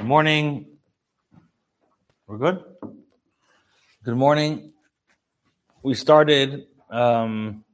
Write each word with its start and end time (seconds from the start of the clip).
Good 0.00 0.06
morning. 0.06 0.78
We're 2.26 2.38
good? 2.38 2.64
Good 4.02 4.16
morning. 4.16 4.72
We 5.82 5.92
started 5.92 6.68
um, 6.88 7.66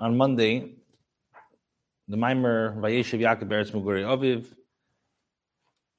on 0.00 0.16
Monday 0.16 0.74
the 2.08 2.16
Maimer 2.16 2.76
Vayeshev 2.78 3.20
Yaakov 3.20 3.48
Eretz 3.48 3.70
Muguri 3.70 4.02
Aviv. 4.02 4.46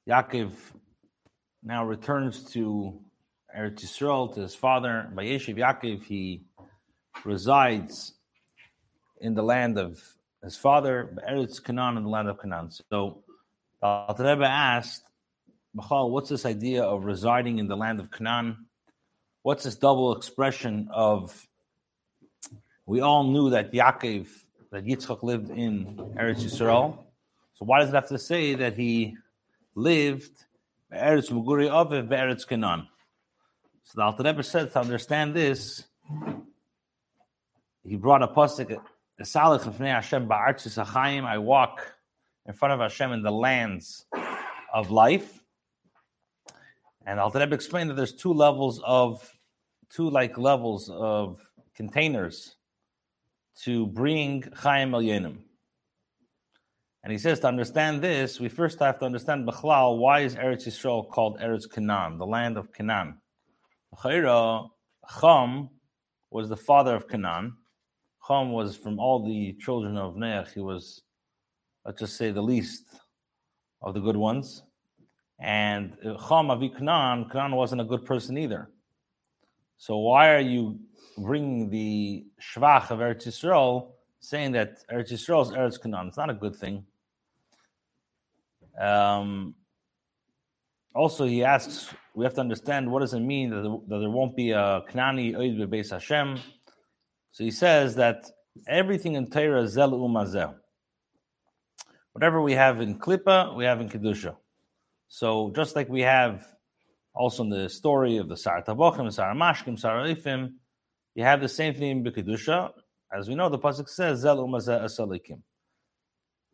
Yaakov 0.06 0.52
now 1.62 1.86
returns 1.86 2.44
to 2.52 3.00
Eretz 3.58 3.86
Yisrael 3.86 4.34
to 4.34 4.42
his 4.42 4.54
father. 4.54 5.10
Vayeshev 5.14 5.56
Yaakov, 5.56 6.04
he 6.04 6.42
resides 7.24 8.12
in 9.22 9.32
the 9.32 9.42
land 9.42 9.78
of 9.78 9.98
his 10.44 10.58
father, 10.58 11.16
Eretz 11.26 11.64
Canaan, 11.64 11.96
in 11.96 12.02
the 12.02 12.10
land 12.10 12.28
of 12.28 12.38
Canaan. 12.38 12.70
So 12.70 13.24
Al 13.82 14.14
Rebbe 14.18 14.44
asked, 14.44 15.02
Michal, 15.74 16.10
what's 16.10 16.30
this 16.30 16.46
idea 16.46 16.82
of 16.82 17.04
residing 17.04 17.58
in 17.58 17.68
the 17.68 17.76
land 17.76 18.00
of 18.00 18.10
Canaan? 18.10 18.66
What's 19.42 19.64
this 19.64 19.76
double 19.76 20.16
expression 20.16 20.88
of? 20.90 21.46
We 22.86 23.00
all 23.00 23.24
knew 23.24 23.50
that 23.50 23.72
Yaakov, 23.72 24.28
that 24.70 24.84
Yitzchak 24.86 25.22
lived 25.22 25.50
in 25.50 25.96
Eretz 26.18 26.42
Yisrael. 26.42 26.98
So 27.54 27.64
why 27.64 27.80
does 27.80 27.90
it 27.90 27.94
have 27.94 28.08
to 28.08 28.18
say 28.18 28.54
that 28.54 28.76
he 28.76 29.16
lived 29.74 30.44
Eretz 30.92 31.30
Muguri 31.30 31.68
Aviv 31.68 32.08
Eretz 32.08 32.46
Canaan? 32.46 32.88
So 33.84 33.92
the 33.96 34.02
Alter 34.02 34.24
Rebbe 34.24 34.42
said 34.42 34.72
to 34.72 34.80
understand 34.80 35.34
this, 35.34 35.84
he 37.84 37.96
brought 37.96 38.22
a 38.22 38.28
pasuk. 38.28 38.78
I 41.24 41.38
walk 41.38 41.95
in 42.46 42.54
front 42.54 42.74
of 42.74 42.80
Hashem 42.80 43.12
in 43.12 43.22
the 43.22 43.30
lands 43.30 44.06
of 44.72 44.90
life. 44.90 45.42
And 47.06 47.20
Al 47.20 47.30
Rebbe 47.30 47.54
explained 47.54 47.90
that 47.90 47.94
there's 47.94 48.14
two 48.14 48.32
levels 48.32 48.80
of, 48.84 49.38
two 49.90 50.10
like 50.10 50.36
levels 50.38 50.90
of 50.90 51.40
containers 51.74 52.56
to 53.62 53.86
bring 53.86 54.44
Chaim 54.54 54.94
El 54.94 55.02
Yenim. 55.02 55.38
And 57.02 57.12
he 57.12 57.18
says 57.18 57.38
to 57.40 57.46
understand 57.46 58.02
this, 58.02 58.40
we 58.40 58.48
first 58.48 58.80
have 58.80 58.98
to 58.98 59.04
understand 59.04 59.46
Bechlal, 59.46 59.98
why 59.98 60.20
is 60.20 60.34
Eretz 60.34 60.66
Yisrael 60.66 61.08
called 61.08 61.38
Eretz 61.38 61.70
Canaan, 61.70 62.18
the 62.18 62.26
land 62.26 62.56
of 62.56 62.72
Canaan? 62.72 63.18
Cham 64.02 65.70
was 66.30 66.48
the 66.48 66.56
father 66.56 66.96
of 66.96 67.06
Canaan. 67.06 67.56
Cham 68.26 68.50
was 68.50 68.76
from 68.76 68.98
all 68.98 69.24
the 69.24 69.52
children 69.60 69.96
of 69.96 70.16
Neach, 70.16 70.52
he 70.52 70.60
was, 70.60 71.02
let's 71.86 72.00
just 72.00 72.16
say, 72.16 72.32
the 72.32 72.42
least 72.42 72.84
of 73.80 73.94
the 73.94 74.00
good 74.00 74.16
ones. 74.16 74.64
And 75.38 75.96
Cham 76.02 76.50
Avi 76.50 76.70
Canaan, 76.70 77.30
Canaan 77.30 77.54
wasn't 77.54 77.80
a 77.80 77.84
good 77.84 78.04
person 78.04 78.36
either. 78.36 78.70
So 79.78 79.96
why 79.98 80.34
are 80.34 80.40
you 80.40 80.80
bringing 81.16 81.70
the 81.70 82.26
Shvach 82.40 82.90
of 82.90 82.98
Eretz 82.98 83.26
Yisrael, 83.26 83.92
saying 84.20 84.52
that 84.52 84.78
Eretz 84.90 85.12
Yisrael 85.12 85.42
is 85.42 85.52
Eretz 85.52 85.80
Canaan? 85.80 86.08
It's 86.08 86.16
not 86.16 86.30
a 86.30 86.34
good 86.34 86.56
thing. 86.56 86.84
Um, 88.80 89.54
also, 90.94 91.26
he 91.26 91.44
asks, 91.44 91.94
we 92.14 92.24
have 92.24 92.34
to 92.34 92.40
understand 92.40 92.90
what 92.90 93.00
does 93.00 93.14
it 93.14 93.20
mean 93.20 93.50
that, 93.50 93.62
there, 93.62 93.76
that 93.88 93.98
there 94.00 94.10
won't 94.10 94.34
be 94.34 94.50
a 94.50 94.82
Kanani 94.90 95.36
Oid 95.36 95.58
Bebeis 95.58 95.90
Hashem. 95.90 96.40
So 97.30 97.44
he 97.44 97.50
says 97.50 97.94
that 97.96 98.24
everything 98.66 99.14
in 99.14 99.30
Torah 99.30 99.62
is 99.62 99.72
Zel 99.72 99.92
Umazeh. 99.92 100.54
Whatever 102.16 102.40
we 102.40 102.54
have 102.54 102.80
in 102.80 102.98
Klippa, 102.98 103.54
we 103.54 103.66
have 103.66 103.82
in 103.82 103.90
Kedusha. 103.90 104.34
So 105.06 105.52
just 105.54 105.76
like 105.76 105.90
we 105.90 106.00
have 106.00 106.46
also 107.14 107.42
in 107.42 107.50
the 107.50 107.68
story 107.68 108.16
of 108.16 108.30
the 108.30 108.38
Sar 108.38 108.62
Tavochim, 108.62 109.12
Sar 109.12 109.34
Mashkim, 109.34 109.78
Sar 109.78 109.98
Ifim, 109.98 110.54
you 111.14 111.24
have 111.24 111.42
the 111.42 111.48
same 111.50 111.74
thing 111.74 111.90
in 111.90 112.02
Kedusha. 112.02 112.72
As 113.12 113.28
we 113.28 113.34
know, 113.34 113.50
the 113.50 113.58
pasuk 113.58 113.86
says 113.90 114.20
Zel 114.20 114.38
Umazeh 114.38 114.82
Asalikim. 114.82 115.42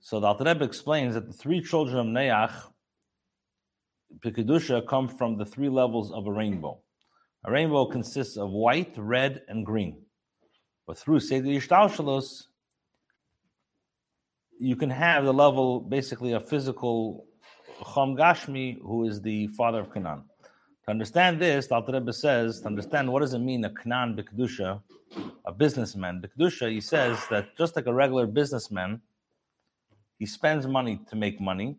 So 0.01 0.19
the 0.19 0.27
Alter 0.27 0.43
Rebbe 0.47 0.65
explains 0.65 1.15
that 1.15 1.29
the 1.29 1.33
three 1.33 1.63
children 1.63 1.97
of 1.97 2.07
Neach, 2.07 2.61
Kedusha, 4.21 4.85
come 4.89 5.07
from 5.07 5.39
the 5.39 5.47
three 5.47 5.69
levels 5.69 6.11
of 6.11 6.27
a 6.27 6.33
rainbow. 6.33 6.81
A 7.45 7.53
rainbow 7.53 7.87
consists 7.87 8.37
of 8.37 8.51
white, 8.51 8.95
red, 8.97 9.43
and 9.47 9.65
green. 9.65 10.03
But 10.89 10.99
through 10.99 11.21
Seder 11.21 11.47
Yishtalshalos, 11.47 12.47
you 14.63 14.77
can 14.77 14.91
have 14.91 15.25
the 15.25 15.33
level, 15.33 15.81
basically, 15.81 16.35
a 16.35 16.41
physical 16.41 17.27
Chom 17.81 18.17
Gashmi, 18.17 18.81
who 18.81 19.07
is 19.07 19.21
the 19.21 19.49
father 19.49 19.81
of 19.81 19.93
Canaan. 19.93 20.23
To 20.85 20.91
understand 20.91 21.41
this, 21.41 21.67
the 21.67 21.75
Alter 21.75 21.95
Rebbe 21.95 22.13
says, 22.13 22.61
to 22.61 22.67
understand 22.67 23.13
what 23.13 23.23
does 23.23 23.35
it 23.35 23.41
mean, 23.41 23.65
a 23.65 23.71
Canaan 23.71 24.17
B'Kedusha, 24.17 24.81
a 25.45 25.53
businessman. 25.53 26.23
B'Kedusha, 26.23 26.71
he 26.71 26.81
says 26.81 27.19
that 27.29 27.57
just 27.59 27.75
like 27.75 27.87
a 27.87 27.93
regular 27.93 28.25
businessman, 28.25 29.01
he 30.21 30.27
spends 30.27 30.65
money 30.69 31.01
to 31.11 31.17
make 31.17 31.41
money. 31.41 31.77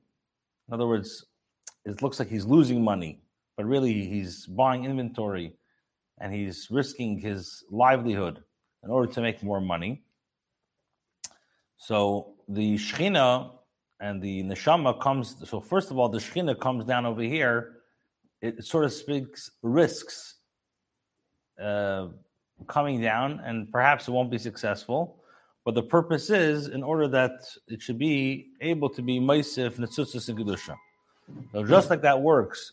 In 0.67 0.73
other 0.73 0.85
words, 0.85 1.25
it 1.85 2.01
looks 2.01 2.19
like 2.19 2.27
he's 2.27 2.45
losing 2.45 2.83
money, 2.83 3.21
but 3.55 3.65
really 3.65 4.05
he's 4.05 4.45
buying 4.45 4.83
inventory 4.83 5.53
and 6.19 6.33
he's 6.33 6.67
risking 6.69 7.17
his 7.17 7.63
livelihood 7.71 8.43
in 8.83 8.89
order 8.89 9.09
to 9.13 9.21
make 9.21 9.41
more 9.41 9.61
money. 9.61 10.03
So 11.83 12.35
the 12.47 12.75
Shechina 12.75 13.51
and 13.99 14.21
the 14.21 14.41
Neshama 14.43 15.01
comes. 15.01 15.35
So 15.49 15.59
first 15.59 15.91
of 15.91 15.99
all, 15.99 16.07
the 16.07 16.19
Shechina 16.19 16.57
comes 16.57 16.85
down 16.85 17.05
over 17.05 17.21
here. 17.21 17.73
It 18.41 18.63
sort 18.63 18.85
of 18.85 18.93
speaks 18.93 19.51
risks 19.61 20.35
uh, 21.61 22.07
coming 22.67 23.01
down, 23.01 23.41
and 23.43 23.69
perhaps 23.69 24.07
it 24.07 24.11
won't 24.11 24.31
be 24.31 24.37
successful. 24.37 25.17
But 25.65 25.75
the 25.75 25.83
purpose 25.83 26.29
is 26.29 26.69
in 26.69 26.83
order 26.83 27.09
that 27.09 27.33
it 27.67 27.81
should 27.81 27.99
be 27.99 28.47
able 28.61 28.89
to 28.89 29.01
be 29.01 29.19
Maisif, 29.19 29.75
Netzutzis, 29.75 30.29
and 30.29 30.37
Kedusha. 30.37 30.77
So 31.51 31.65
just 31.65 31.89
like 31.89 32.01
that 32.01 32.21
works, 32.21 32.71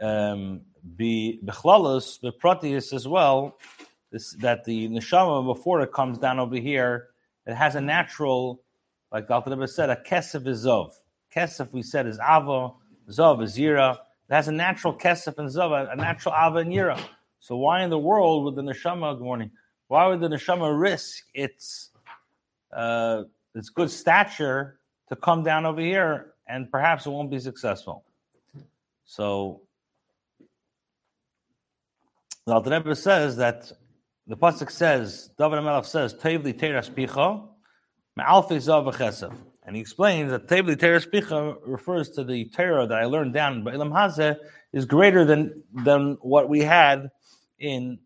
um, 0.00 0.62
be 0.96 1.40
Bechlalos, 1.44 2.20
Bepratius 2.20 2.92
as 2.92 3.06
well, 3.06 3.58
this, 4.10 4.32
that 4.40 4.64
the 4.64 4.88
Neshama, 4.88 5.44
before 5.44 5.82
it 5.82 5.92
comes 5.92 6.18
down 6.18 6.40
over 6.40 6.56
here, 6.56 7.10
it 7.48 7.54
has 7.54 7.74
a 7.74 7.80
natural, 7.80 8.62
like 9.10 9.28
Alter 9.30 9.50
Rebbe 9.50 9.66
said, 9.66 9.90
a 9.90 9.96
Kesef 9.96 10.46
is 10.46 10.66
Zov. 10.66 10.92
Kesef, 11.34 11.72
we 11.72 11.82
said, 11.82 12.06
is 12.06 12.18
Ava, 12.18 12.72
Zov 13.10 13.42
is 13.42 13.56
Yira. 13.56 13.94
It 13.94 14.34
has 14.34 14.48
a 14.48 14.52
natural 14.52 14.94
Kesef 14.94 15.38
and 15.38 15.48
Zov, 15.48 15.90
a 15.90 15.96
natural 15.96 16.34
Ava 16.34 16.58
and 16.58 16.70
Yira. 16.70 17.00
So 17.40 17.56
why 17.56 17.82
in 17.82 17.90
the 17.90 17.98
world 17.98 18.44
would 18.44 18.54
the 18.54 18.62
Neshama, 18.62 19.16
good 19.16 19.24
morning, 19.24 19.50
why 19.86 20.06
would 20.06 20.20
the 20.20 20.28
Neshama 20.28 20.78
risk 20.78 21.24
its 21.34 21.90
uh, 22.72 23.22
its 23.54 23.70
good 23.70 23.90
stature 23.90 24.78
to 25.08 25.16
come 25.16 25.42
down 25.42 25.64
over 25.64 25.80
here 25.80 26.34
and 26.48 26.70
perhaps 26.70 27.06
it 27.06 27.10
won't 27.10 27.30
be 27.30 27.38
successful. 27.38 28.04
So 29.04 29.62
the 32.46 32.52
Alter 32.52 32.70
Rebbe 32.70 32.94
says 32.94 33.36
that 33.36 33.72
the 34.28 34.36
pasuk 34.36 34.70
says 34.70 35.30
David 35.38 35.62
Melech 35.62 35.86
says 35.86 36.14
Tevli 36.14 36.52
Teras 36.52 36.90
Picha 36.90 37.48
Ma'alfi 38.18 38.58
Zav 38.58 38.92
Chesef, 38.94 39.34
and 39.64 39.74
he 39.74 39.80
explains 39.80 40.30
that 40.30 40.46
Tevli 40.46 40.76
Teras 40.76 41.08
Picha 41.10 41.56
refers 41.66 42.10
to 42.10 42.24
the 42.24 42.44
Torah 42.50 42.86
that 42.86 42.98
I 42.98 43.06
learned 43.06 43.32
down 43.32 43.64
by 43.64 43.72
Ilam 43.72 43.90
Hazeh 43.90 44.36
is 44.72 44.84
greater 44.84 45.24
than 45.24 45.62
than 45.72 46.18
what 46.20 46.48
we 46.48 46.60
had 46.60 47.10
in 47.58 47.98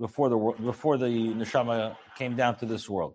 before 0.00 0.30
the 0.30 0.62
before 0.62 0.96
the 0.96 1.06
neshama 1.06 1.96
came 2.16 2.34
down 2.34 2.56
to 2.56 2.66
this 2.66 2.88
world. 2.88 3.14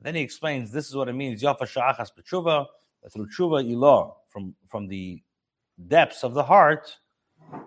Then 0.00 0.14
he 0.14 0.22
explains 0.22 0.72
this 0.72 0.88
is 0.88 0.96
what 0.96 1.08
it 1.08 1.12
means 1.12 1.42
Yafa 1.42 1.62
Shachas 1.62 2.08
B'tshuva 2.18 2.66
through 3.12 3.28
tshuva 3.28 3.64
ilah 3.70 4.14
from 4.28 4.54
from 4.66 4.88
the 4.88 5.22
depths 5.88 6.22
of 6.22 6.32
the 6.32 6.44
heart, 6.44 6.96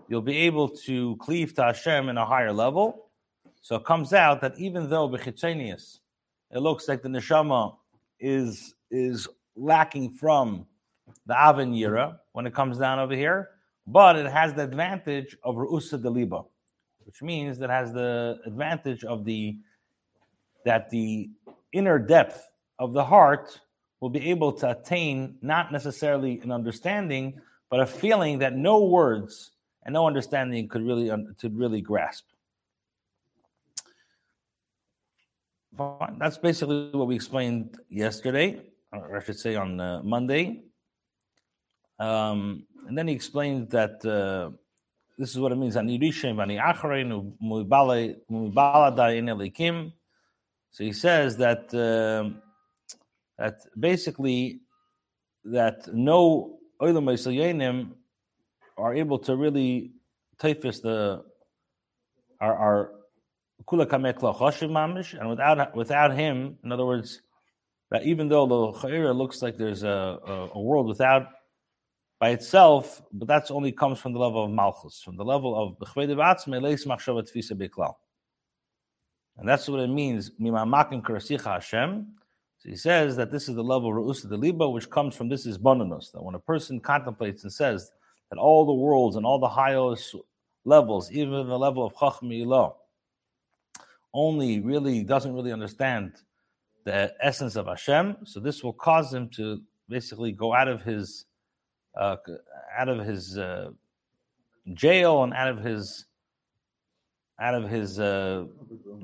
you'll 0.08 0.22
be 0.22 0.38
able 0.38 0.70
to 0.70 1.16
cleave 1.18 1.54
to 1.56 1.64
Hashem 1.64 2.10
in 2.10 2.18
a 2.18 2.26
higher 2.26 2.52
level 2.52 3.05
so 3.66 3.78
it 3.78 3.84
comes 3.84 4.14
out 4.14 4.42
that 4.42 4.54
even 4.60 4.88
though 4.92 5.10
bechitzenius, 5.10 5.98
it 6.52 6.60
looks 6.60 6.88
like 6.88 7.02
the 7.02 7.10
neshama 7.10 7.76
is 8.20 8.76
is 8.92 9.28
lacking 9.56 10.12
from 10.12 10.68
the 11.26 11.36
Avin 11.36 11.72
Yira 11.74 12.20
when 12.34 12.46
it 12.46 12.54
comes 12.54 12.78
down 12.78 13.00
over 13.00 13.16
here, 13.16 13.50
but 13.88 14.18
it 14.18 14.28
has 14.28 14.54
the 14.54 14.62
advantage 14.62 15.36
of 15.44 15.56
Ru'usa 15.56 16.00
Deliba, 16.00 16.46
which 17.06 17.24
means 17.24 17.58
that 17.58 17.72
has 17.72 17.92
the 17.92 18.38
advantage 18.46 19.04
of 19.04 19.26
the 19.26 19.58
that 20.64 20.92
the 20.92 21.32
inner 21.72 21.98
depth 21.98 22.48
of 22.78 22.94
the 22.94 23.04
heart 23.04 23.60
will 24.00 24.12
be 24.12 24.30
able 24.30 24.52
to 24.52 24.70
attain 24.70 25.40
not 25.42 25.72
necessarily 25.72 26.40
an 26.42 26.52
understanding, 26.52 27.42
but 27.72 27.80
a 27.80 27.88
feeling 27.88 28.38
that 28.38 28.56
no 28.56 28.84
words 28.84 29.54
and 29.86 29.94
no 29.94 30.06
understanding 30.06 30.68
could 30.68 30.86
really 30.86 31.10
could 31.40 31.58
really 31.58 31.82
grasp. 31.82 32.26
Fine. 35.78 36.18
That's 36.20 36.38
basically 36.38 36.90
what 36.92 37.08
we 37.08 37.16
explained 37.16 37.78
yesterday, 37.90 38.62
or 38.94 39.18
I 39.18 39.24
should 39.24 39.40
say 39.40 39.56
on 39.56 39.80
uh, 39.80 40.02
Monday. 40.04 40.64
Um, 42.00 42.66
and 42.88 42.98
then 42.98 43.08
he 43.08 43.14
explained 43.14 43.72
that 43.72 44.06
uh, 44.06 44.52
this 45.18 45.32
is 45.32 45.40
what 45.40 45.52
it 45.52 45.56
means. 45.56 45.74
So 45.74 45.82
he 50.84 50.94
says 50.94 51.38
that 51.38 51.74
uh, 51.74 52.30
that 53.38 53.60
basically 53.80 54.62
that 55.46 55.94
no 55.94 56.60
oilam 56.82 57.92
are 58.78 58.94
able 58.94 59.20
to 59.20 59.36
really 59.36 59.92
typhus 60.38 60.80
the 60.82 61.24
kula 62.42 62.52
mamish, 62.52 62.95
and 63.60 65.30
without 65.30 65.76
without 65.76 66.14
him, 66.14 66.58
in 66.64 66.72
other 66.72 66.86
words, 66.86 67.22
that 67.92 68.04
even 68.04 68.28
though 68.28 68.46
the 68.46 68.80
chayira 68.80 69.16
looks 69.16 69.42
like 69.42 69.58
there's 69.58 69.84
a, 69.84 70.20
a, 70.26 70.50
a 70.56 70.62
world 70.62 70.88
without 70.88 71.28
by 72.20 72.30
itself, 72.30 73.02
but 73.12 73.28
that's 73.28 73.52
only 73.52 73.72
comes 73.72 74.00
from 74.00 74.14
the 74.14 74.20
level 74.20 74.44
of 74.44 74.52
malchus, 74.52 75.02
from 75.02 75.18
the 75.18 75.26
level 75.26 75.56
of 75.56 75.78
and 79.38 79.48
that's 79.48 79.68
what 79.68 79.80
it 79.80 79.88
means. 79.88 80.32
Hashem. 81.44 82.08
So 82.58 82.70
he 82.70 82.76
says 82.76 83.16
that 83.18 83.32
this 83.32 83.50
is 83.50 83.56
the 83.56 83.64
level 83.64 83.90
of 83.90 83.96
Ra'usa 83.96 84.30
de 84.30 84.38
Liba, 84.38 84.70
which 84.70 84.90
comes 84.90 85.16
from 85.16 85.30
this 85.30 85.46
is 85.46 85.58
bonus. 85.58 86.12
That 86.12 86.24
when 86.24 86.36
a 86.36 86.40
person 86.40 86.80
contemplates 86.80 87.44
and 87.44 87.52
says 87.52 87.92
that 88.30 88.40
all 88.40 88.66
the 88.66 88.74
worlds 88.74 89.18
and 89.18 89.26
all 89.26 89.40
the 89.40 89.50
highest 89.50 90.16
levels, 90.64 91.12
even 91.12 91.32
the 91.48 91.60
level 91.60 91.86
of 91.86 91.94
Chacham 91.94 92.30
Ilah, 92.30 92.74
only 94.16 94.62
really 94.62 95.04
doesn't 95.04 95.34
really 95.34 95.52
understand 95.52 96.14
the 96.86 97.14
essence 97.22 97.56
of 97.56 97.68
Hashem. 97.68 98.18
So 98.24 98.40
this 98.40 98.64
will 98.64 98.74
cause 98.74 99.14
him 99.14 99.30
to 99.36 99.62
basically 99.90 100.32
go 100.32 100.54
out 100.54 100.68
of 100.68 100.82
his 100.82 101.26
uh, 102.00 102.16
out 102.78 102.90
of 102.90 103.06
his 103.06 103.38
uh, 103.38 103.70
jail 104.74 105.24
and 105.24 105.34
out 105.34 105.50
of 105.50 105.64
his 105.64 106.06
out 107.40 107.54
of 107.54 107.70
his 107.70 108.00
uh, 108.00 108.46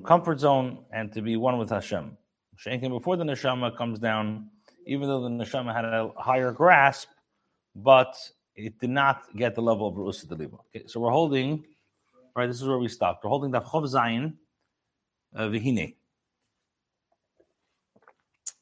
comfort 0.06 0.40
zone 0.40 0.86
and 0.92 1.12
to 1.12 1.22
be 1.22 1.36
one 1.36 1.58
with 1.58 1.69
Hashem. 1.69 2.18
Shankin 2.58 2.90
before 2.90 3.18
the 3.18 3.25
neshama 3.25 3.75
comes 3.75 4.00
down, 4.00 4.50
even 4.86 5.08
though 5.08 5.22
the 5.22 5.30
neshama 5.30 5.75
had 5.75 5.86
a 5.86 6.12
higher 6.18 6.52
grasp, 6.52 7.10
but 7.75 8.16
it 8.56 8.80
did 8.80 8.90
not 8.90 9.24
get 9.36 9.56
the 9.56 9.62
level 9.62 9.88
of 9.88 9.96
Ru'us 9.96 10.25
Deliba. 10.25 10.60
Okay, 10.68 10.86
so 10.88 11.00
we're 11.00 11.12
holding, 11.12 11.66
right, 12.36 12.48
this 12.48 12.62
is 12.62 12.68
where 12.68 12.78
we 12.78 12.88
stopped. 12.88 13.24
We're 13.24 13.30
holding 13.30 13.52
the 13.52 13.62
Chov 13.62 13.84
Zayin 13.84 14.34
Vihine. 15.36 15.95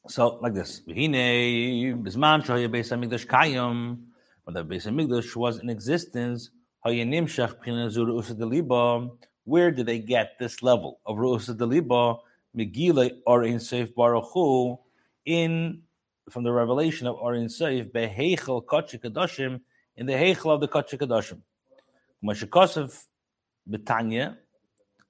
So, 0.08 0.38
like 0.40 0.54
this. 0.54 0.80
Vihine, 0.88 2.02
Bisman 2.02 2.44
Shoya 2.44 2.68
Beis 2.68 2.90
HaMikdash 2.90 3.26
Kayim, 3.26 3.98
when 4.44 4.54
the 4.54 4.64
Beis 4.64 4.86
HaMikdash 4.86 5.36
was 5.36 5.58
in 5.58 5.68
existence, 5.68 6.50
Hayanim 6.86 7.24
Shach 7.24 7.56
Pchina 7.62 7.90
Zur 7.90 8.06
Ru'us 8.06 8.32
Deliba, 8.32 9.10
where 9.44 9.70
did 9.70 9.86
they 9.86 9.98
get 9.98 10.38
this 10.38 10.62
level 10.62 11.00
of 11.06 11.16
Ru'us 11.16 11.54
Deliba? 11.56 12.18
Megillah 12.56 13.12
or 13.26 13.44
in 13.44 13.56
Seif 13.56 13.94
Baruch 13.94 14.24
Hu, 14.32 14.78
in 15.24 15.82
from 16.28 16.42
the 16.44 16.52
revelation 16.52 17.06
of 17.06 17.16
Orin 17.16 17.46
Seif, 17.46 17.90
Behechel 17.92 18.64
Kotche 18.64 19.00
Kadoshim, 19.00 19.60
in 19.96 20.06
the 20.06 20.12
Hechel 20.12 20.52
of 20.52 20.60
the 20.60 20.68
Kotche 20.68 20.98
Kadoshim. 20.98 21.40
Mashikosav 22.24 23.06
Betanya, 23.68 24.36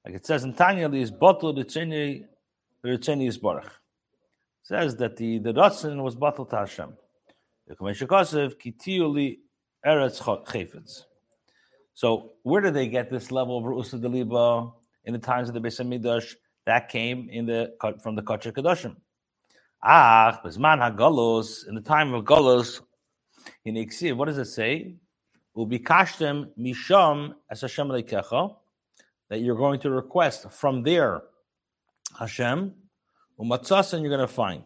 like 0.04 0.14
it 0.14 0.26
says 0.26 0.44
in 0.44 0.54
Tanya, 0.54 0.90
is 0.90 1.10
bottled 1.10 1.58
Ritzeni 1.58 2.24
is 3.28 3.38
Baruch. 3.38 3.70
Says 4.62 4.96
that 4.96 5.16
the 5.16 5.38
the 5.38 5.52
Ratzin 5.52 6.02
was 6.02 6.14
bottled 6.14 6.50
to 6.50 6.56
Hashem. 6.56 6.96
Mashikosav 7.80 8.54
Kitiuli 8.60 9.38
Eretz 9.86 10.20
Chayfetz. 10.20 11.02
So 11.94 12.32
where 12.42 12.60
did 12.60 12.74
they 12.74 12.88
get 12.88 13.10
this 13.10 13.30
level 13.30 13.58
of 13.58 13.64
Ru'usa 13.64 14.00
Deliba 14.00 14.72
in 15.04 15.12
the 15.12 15.18
times 15.18 15.48
of 15.48 15.54
the 15.54 15.60
Beis 15.60 15.80
Hamikdash? 15.80 16.34
That 16.66 16.88
came 16.88 17.28
in 17.30 17.46
the 17.46 17.74
from 18.02 18.16
the 18.16 18.22
Kotcher 18.22 18.52
Kedoshim. 18.52 18.96
Ah, 19.82 20.40
Bezman 20.44 20.78
HaGalos, 20.78 21.66
in 21.66 21.74
the 21.74 21.80
time 21.80 22.12
of 22.12 22.24
Galos, 22.24 22.80
in 23.64 23.74
Iksiv, 23.76 24.14
what 24.14 24.26
does 24.26 24.36
it 24.36 24.44
say? 24.44 24.96
Ubikashtem 25.56 26.50
misham 26.58 27.34
as 27.50 27.62
Hashem 27.62 27.88
leikecha, 27.88 28.56
that 29.30 29.40
you're 29.40 29.56
going 29.56 29.80
to 29.80 29.90
request 29.90 30.50
from 30.50 30.82
there, 30.82 31.22
Hashem, 32.18 32.74
umatzas, 33.40 33.94
and 33.94 34.02
you're 34.02 34.14
going 34.14 34.28
to 34.28 34.32
find. 34.32 34.64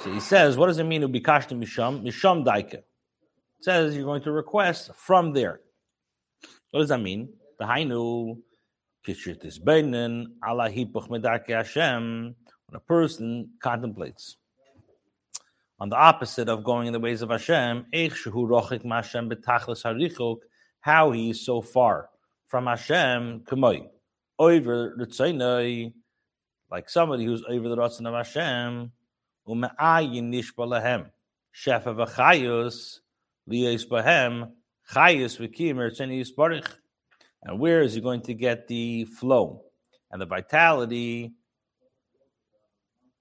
So 0.00 0.12
he 0.12 0.20
says, 0.20 0.56
what 0.56 0.66
does 0.66 0.78
it 0.78 0.84
mean 0.84 1.02
ubikashtem 1.02 1.62
misham? 1.62 2.02
Misham 2.02 2.44
daike. 2.44 2.74
It 2.74 2.84
says 3.60 3.94
you're 3.96 4.04
going 4.04 4.22
to 4.22 4.32
request 4.32 4.90
from 4.94 5.32
there. 5.32 5.60
What 6.70 6.80
does 6.80 6.88
that 6.88 7.00
mean? 7.00 7.32
The 7.58 7.64
Hainu 7.64 8.38
Kishritis 9.06 9.60
Beinen 9.60 10.26
Allah 10.46 10.68
Hipuch 10.68 11.08
Medarke 11.08 11.50
Hashem 11.50 12.34
when 12.66 12.76
a 12.76 12.80
person 12.80 13.50
contemplates 13.60 14.36
on 15.78 15.88
the 15.88 15.96
opposite 15.96 16.48
of 16.48 16.64
going 16.64 16.88
in 16.88 16.92
the 16.92 17.00
ways 17.00 17.22
of 17.22 17.30
Hashem, 17.30 17.86
how 20.80 21.10
he 21.12 21.30
is 21.30 21.44
so 21.44 21.62
far 21.62 22.08
from 22.46 22.66
Hashem, 22.66 23.44
over 24.38 24.94
the 24.96 25.92
like 26.70 26.88
somebody 26.88 27.24
who's 27.24 27.44
over 27.48 27.68
the 27.68 27.76
Ratzon 27.76 28.08
of 28.08 28.14
Hashem, 28.14 28.90
ume'ayin 29.48 30.32
nishbalahem, 30.32 31.10
shefa 31.54 31.94
v'chayus, 31.94 32.98
liyes 33.48 33.86
bahem, 33.86 34.50
chayus 34.92 35.38
v'kim 35.38 35.76
ertzeni 35.76 36.20
yisbarich. 36.20 36.68
And 37.42 37.60
where 37.60 37.82
is 37.82 37.94
he 37.94 38.00
going 38.00 38.22
to 38.22 38.34
get 38.34 38.66
the 38.68 39.04
flow 39.04 39.64
and 40.10 40.20
the 40.20 40.26
vitality 40.26 41.34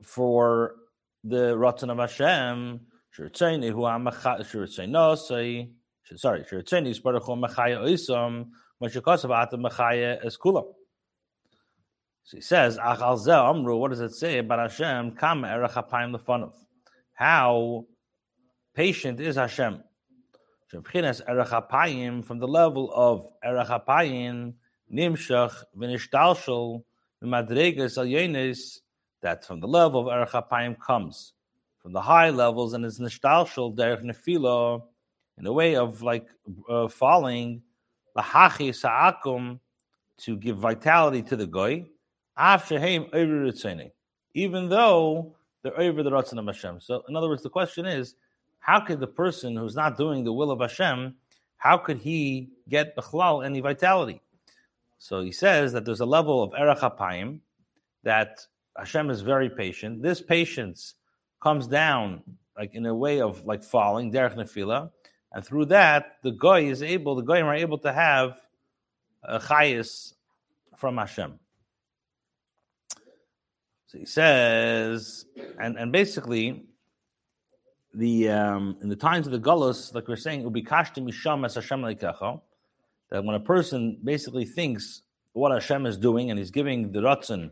for 0.02 0.76
the 1.24 1.56
Ratzon 1.56 1.92
of 1.92 2.00
Hashem? 2.00 2.80
Shirtzeni 3.16 3.72
hu 3.72 3.82
shirtzeno 3.82 5.16
say 5.16 5.70
sorry 6.16 6.44
shirtzeni 6.44 6.88
is 6.88 7.00
baruch 7.00 7.24
hu 7.24 7.36
machaya 7.36 7.80
oisam 7.84 8.50
kulam. 8.82 10.66
So 12.24 12.38
he 12.38 12.42
says. 12.42 12.78
What 12.78 13.90
does 13.90 14.00
it 14.00 14.14
say 14.14 14.38
about 14.38 14.72
Hashem? 14.72 15.16
How 17.14 17.86
patient 18.74 19.20
is 19.20 19.36
Hashem? 19.36 19.84
from 20.72 22.40
the 22.40 22.48
level 22.48 22.92
of 22.94 23.28
Erachapayim, 23.46 24.54
Nimshach, 24.92 25.64
Vinishtalshal, 25.78 26.84
Madregas 27.24 27.98
Alyenis, 27.98 28.80
that 29.22 29.46
from 29.46 29.60
the 29.60 29.68
level 29.68 30.10
of 30.10 30.28
Erachapayim 30.28 30.80
comes 30.80 31.34
from 31.84 31.92
the 31.92 32.02
high 32.02 32.30
levels 32.30 32.74
and 32.74 32.86
is 32.86 33.00
Nishtalshal, 33.00 33.76
Derech 33.76 34.04
Nefilo, 34.04 34.84
in 35.38 35.46
a 35.46 35.52
way 35.52 35.76
of 35.76 36.02
like 36.02 36.26
uh, 36.70 36.88
falling, 36.88 37.62
Lahachi 38.18 38.74
Sa'akum, 38.74 39.60
to 40.18 40.38
give 40.38 40.58
vitality 40.58 41.22
to 41.24 41.36
the 41.36 41.48
goy, 41.48 41.86
even 44.36 44.70
though 44.70 45.36
they're 45.62 45.80
over 45.80 46.04
the 46.04 46.12
Ratzon 46.12 46.40
of 46.40 46.46
Hashem. 46.46 46.82
So, 46.82 47.04
in 47.08 47.16
other 47.16 47.28
words, 47.28 47.44
the 47.44 47.50
question 47.50 47.86
is, 47.86 48.16
how 48.60 48.80
could 48.80 49.00
the 49.00 49.08
person 49.08 49.56
who's 49.58 49.76
not 49.76 49.98
doing 49.98 50.24
the 50.24 50.32
will 50.32 50.52
of 50.52 50.62
Hashem, 50.62 51.16
how 51.58 51.78
could 51.78 51.98
he 51.98 52.50
get 52.70 52.96
bechlal 52.96 53.46
any 53.46 53.60
vitality? 53.60 54.22
So 55.00 55.22
he 55.22 55.34
says 55.34 55.74
that 55.74 55.84
there's 55.84 56.00
a 56.00 56.06
level 56.06 56.42
of 56.42 56.54
erach 56.54 56.80
hapayim 56.80 57.40
that 58.04 58.46
Hashem 58.78 59.10
is 59.10 59.20
very 59.20 59.50
patient. 59.50 60.02
This 60.02 60.22
patience 60.22 60.96
comes 61.42 61.68
down 61.68 62.22
like 62.58 62.74
in 62.74 62.86
a 62.86 62.96
way 62.96 63.20
of 63.20 63.46
like 63.46 63.64
falling 63.64 64.14
derech 64.14 64.36
nefila, 64.36 64.92
and 65.34 65.46
through 65.46 65.66
that 65.66 66.18
the 66.24 66.32
guy 66.32 66.60
is 66.60 66.82
able, 66.82 67.16
the 67.16 67.24
goyim 67.24 67.46
are 67.46 67.56
able 67.56 67.80
to 67.80 67.92
have 67.92 68.38
a 69.24 69.40
chayis 69.40 70.14
from 70.78 70.98
Hashem. 70.98 71.40
So 73.88 73.98
he 74.00 74.06
says, 74.06 75.26
and 75.60 75.78
and 75.78 75.92
basically 75.92 76.66
the 77.94 78.30
um, 78.30 78.78
in 78.82 78.90
the 78.90 78.96
times 78.96 79.28
of 79.28 79.32
the 79.32 79.40
gullus, 79.40 79.94
like 79.94 80.08
we're 80.08 80.16
saying, 80.16 80.42
it 80.42 80.44
will 80.44 80.52
be 80.52 80.64
kashti 80.64 81.02
misham 81.02 81.46
as 81.46 81.56
Hashem 81.56 81.82
leikecha. 81.82 82.42
That 83.10 83.24
when 83.24 83.36
a 83.36 83.40
person 83.40 84.00
basically 84.04 84.46
thinks 84.46 85.04
what 85.34 85.52
Hashem 85.52 85.86
is 85.86 85.98
doing 85.98 86.32
and 86.32 86.40
he's 86.40 86.50
giving 86.50 86.92
the 86.92 87.02
ratzon, 87.02 87.52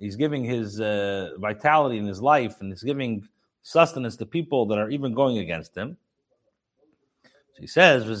he's 0.00 0.16
giving 0.16 0.44
his 0.44 0.80
uh, 0.80 1.30
vitality 1.38 1.98
in 1.98 2.06
his 2.06 2.20
life 2.20 2.60
and 2.60 2.72
he's 2.72 2.82
giving 2.82 3.28
sustenance 3.62 4.16
to 4.16 4.26
people 4.26 4.66
that 4.66 4.78
are 4.78 4.90
even 4.90 5.14
going 5.14 5.38
against 5.38 5.76
him. 5.76 5.96
He 7.60 7.66
says, 7.66 8.04
The 8.06 8.14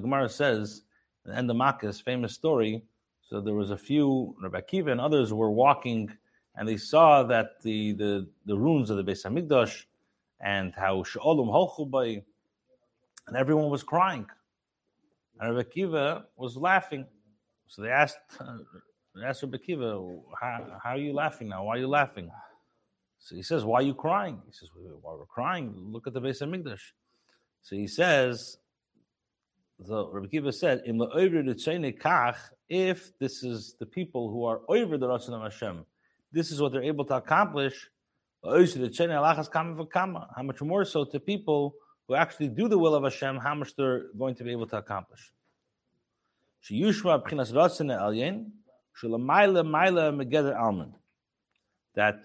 Gemara 0.00 0.28
says, 0.28 0.82
the 1.24 1.36
end 1.36 1.50
of 1.50 1.56
Makkos 1.56 2.02
famous 2.02 2.32
story 2.32 2.82
so 3.28 3.40
there 3.40 3.54
was 3.54 3.70
a 3.70 3.76
few, 3.76 4.36
Rabbi 4.40 4.60
Akiva 4.60 4.92
and 4.92 5.00
others 5.00 5.32
were 5.32 5.50
walking 5.50 6.16
and 6.54 6.68
they 6.68 6.76
saw 6.76 7.24
that 7.24 7.60
the 7.62 7.92
the, 7.92 8.28
the 8.46 8.56
ruins 8.56 8.88
of 8.88 8.96
the 8.96 9.04
Beis 9.04 9.26
Hamikdash 9.26 9.84
and 10.40 10.72
how 10.74 11.02
Sha'olum 11.02 11.48
Holchubay, 11.48 12.22
and 13.26 13.36
everyone 13.36 13.68
was 13.68 13.82
crying. 13.82 14.26
And 15.40 15.56
Rabbi 15.56 15.68
Akiva 15.68 16.24
was 16.36 16.56
laughing. 16.56 17.04
So 17.66 17.82
they 17.82 17.90
asked, 17.90 18.18
uh, 18.38 18.58
asked 19.24 19.42
Rabbi 19.42 19.58
Akiva, 19.58 20.22
how, 20.40 20.78
how 20.82 20.90
are 20.90 20.98
you 20.98 21.12
laughing 21.12 21.48
now? 21.48 21.64
Why 21.64 21.76
are 21.76 21.80
you 21.80 21.88
laughing? 21.88 22.30
So 23.18 23.34
he 23.34 23.42
says, 23.42 23.64
Why 23.64 23.80
are 23.80 23.82
you 23.82 23.94
crying? 23.94 24.40
He 24.46 24.52
says, 24.52 24.70
Why 24.74 25.14
we're 25.14 25.26
crying? 25.26 25.74
Look 25.76 26.06
at 26.06 26.12
the 26.12 26.20
base 26.20 26.40
of 26.40 26.48
Hamikdash. 26.48 26.92
So 27.62 27.74
he 27.74 27.86
says, 27.86 28.58
the 29.78 30.06
Rabbi 30.08 30.26
Akiva 30.28 30.54
said, 30.54 30.82
"In 30.86 30.96
the 30.98 31.06
kach, 31.92 32.36
if 32.68 33.18
this 33.18 33.42
is 33.42 33.74
the 33.78 33.86
people 33.86 34.30
who 34.30 34.44
are 34.44 34.60
over 34.68 34.96
the 34.96 35.06
Ratzon 35.06 35.34
of 35.34 35.42
Hashem, 35.42 35.84
this 36.32 36.50
is 36.50 36.60
what 36.60 36.72
they're 36.72 36.82
able 36.82 37.04
to 37.06 37.16
accomplish. 37.16 37.90
How 38.42 38.58
much 40.42 40.62
more 40.62 40.84
so 40.84 41.04
to 41.04 41.20
people 41.20 41.74
who 42.06 42.14
actually 42.14 42.48
do 42.48 42.68
the 42.68 42.78
will 42.78 42.94
of 42.94 43.02
Hashem, 43.02 43.38
how 43.38 43.54
much 43.54 43.74
they're 43.76 44.04
going 44.16 44.34
to 44.36 44.44
be 44.44 44.52
able 44.52 44.66
to 44.68 44.78
accomplish. 44.78 45.32
That 51.94 52.18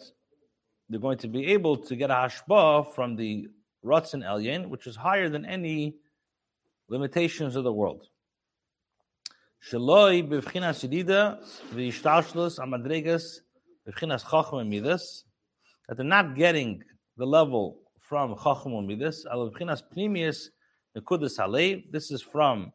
they're 0.91 0.99
going 0.99 1.17
to 1.17 1.29
be 1.29 1.47
able 1.47 1.77
to 1.77 1.95
get 1.95 2.11
a 2.11 2.13
hashba 2.13 2.93
from 2.93 3.15
the 3.15 3.47
Ratzin 3.83 4.25
Elyon, 4.25 4.67
which 4.67 4.87
is 4.87 4.97
higher 4.97 5.29
than 5.29 5.45
any 5.45 5.95
limitations 6.89 7.55
of 7.55 7.63
the 7.63 7.71
world. 7.71 8.07
Shaloi 9.69 10.27
bevchinas 10.27 10.85
yedida 10.85 11.41
v'yishtalshlus 11.73 12.59
amadregas 12.59 13.39
midas 14.67 15.23
that 15.87 15.95
they're 15.95 16.05
not 16.05 16.35
getting 16.35 16.83
the 17.15 17.25
level 17.25 17.79
from 17.99 18.35
chacham 18.43 18.85
midas 18.85 19.25
al 19.31 19.49
bevchinas 19.49 19.81
pnimius 19.95 20.47
nekudas. 20.97 21.83
This 21.89 22.11
is 22.11 22.21
from 22.21 22.73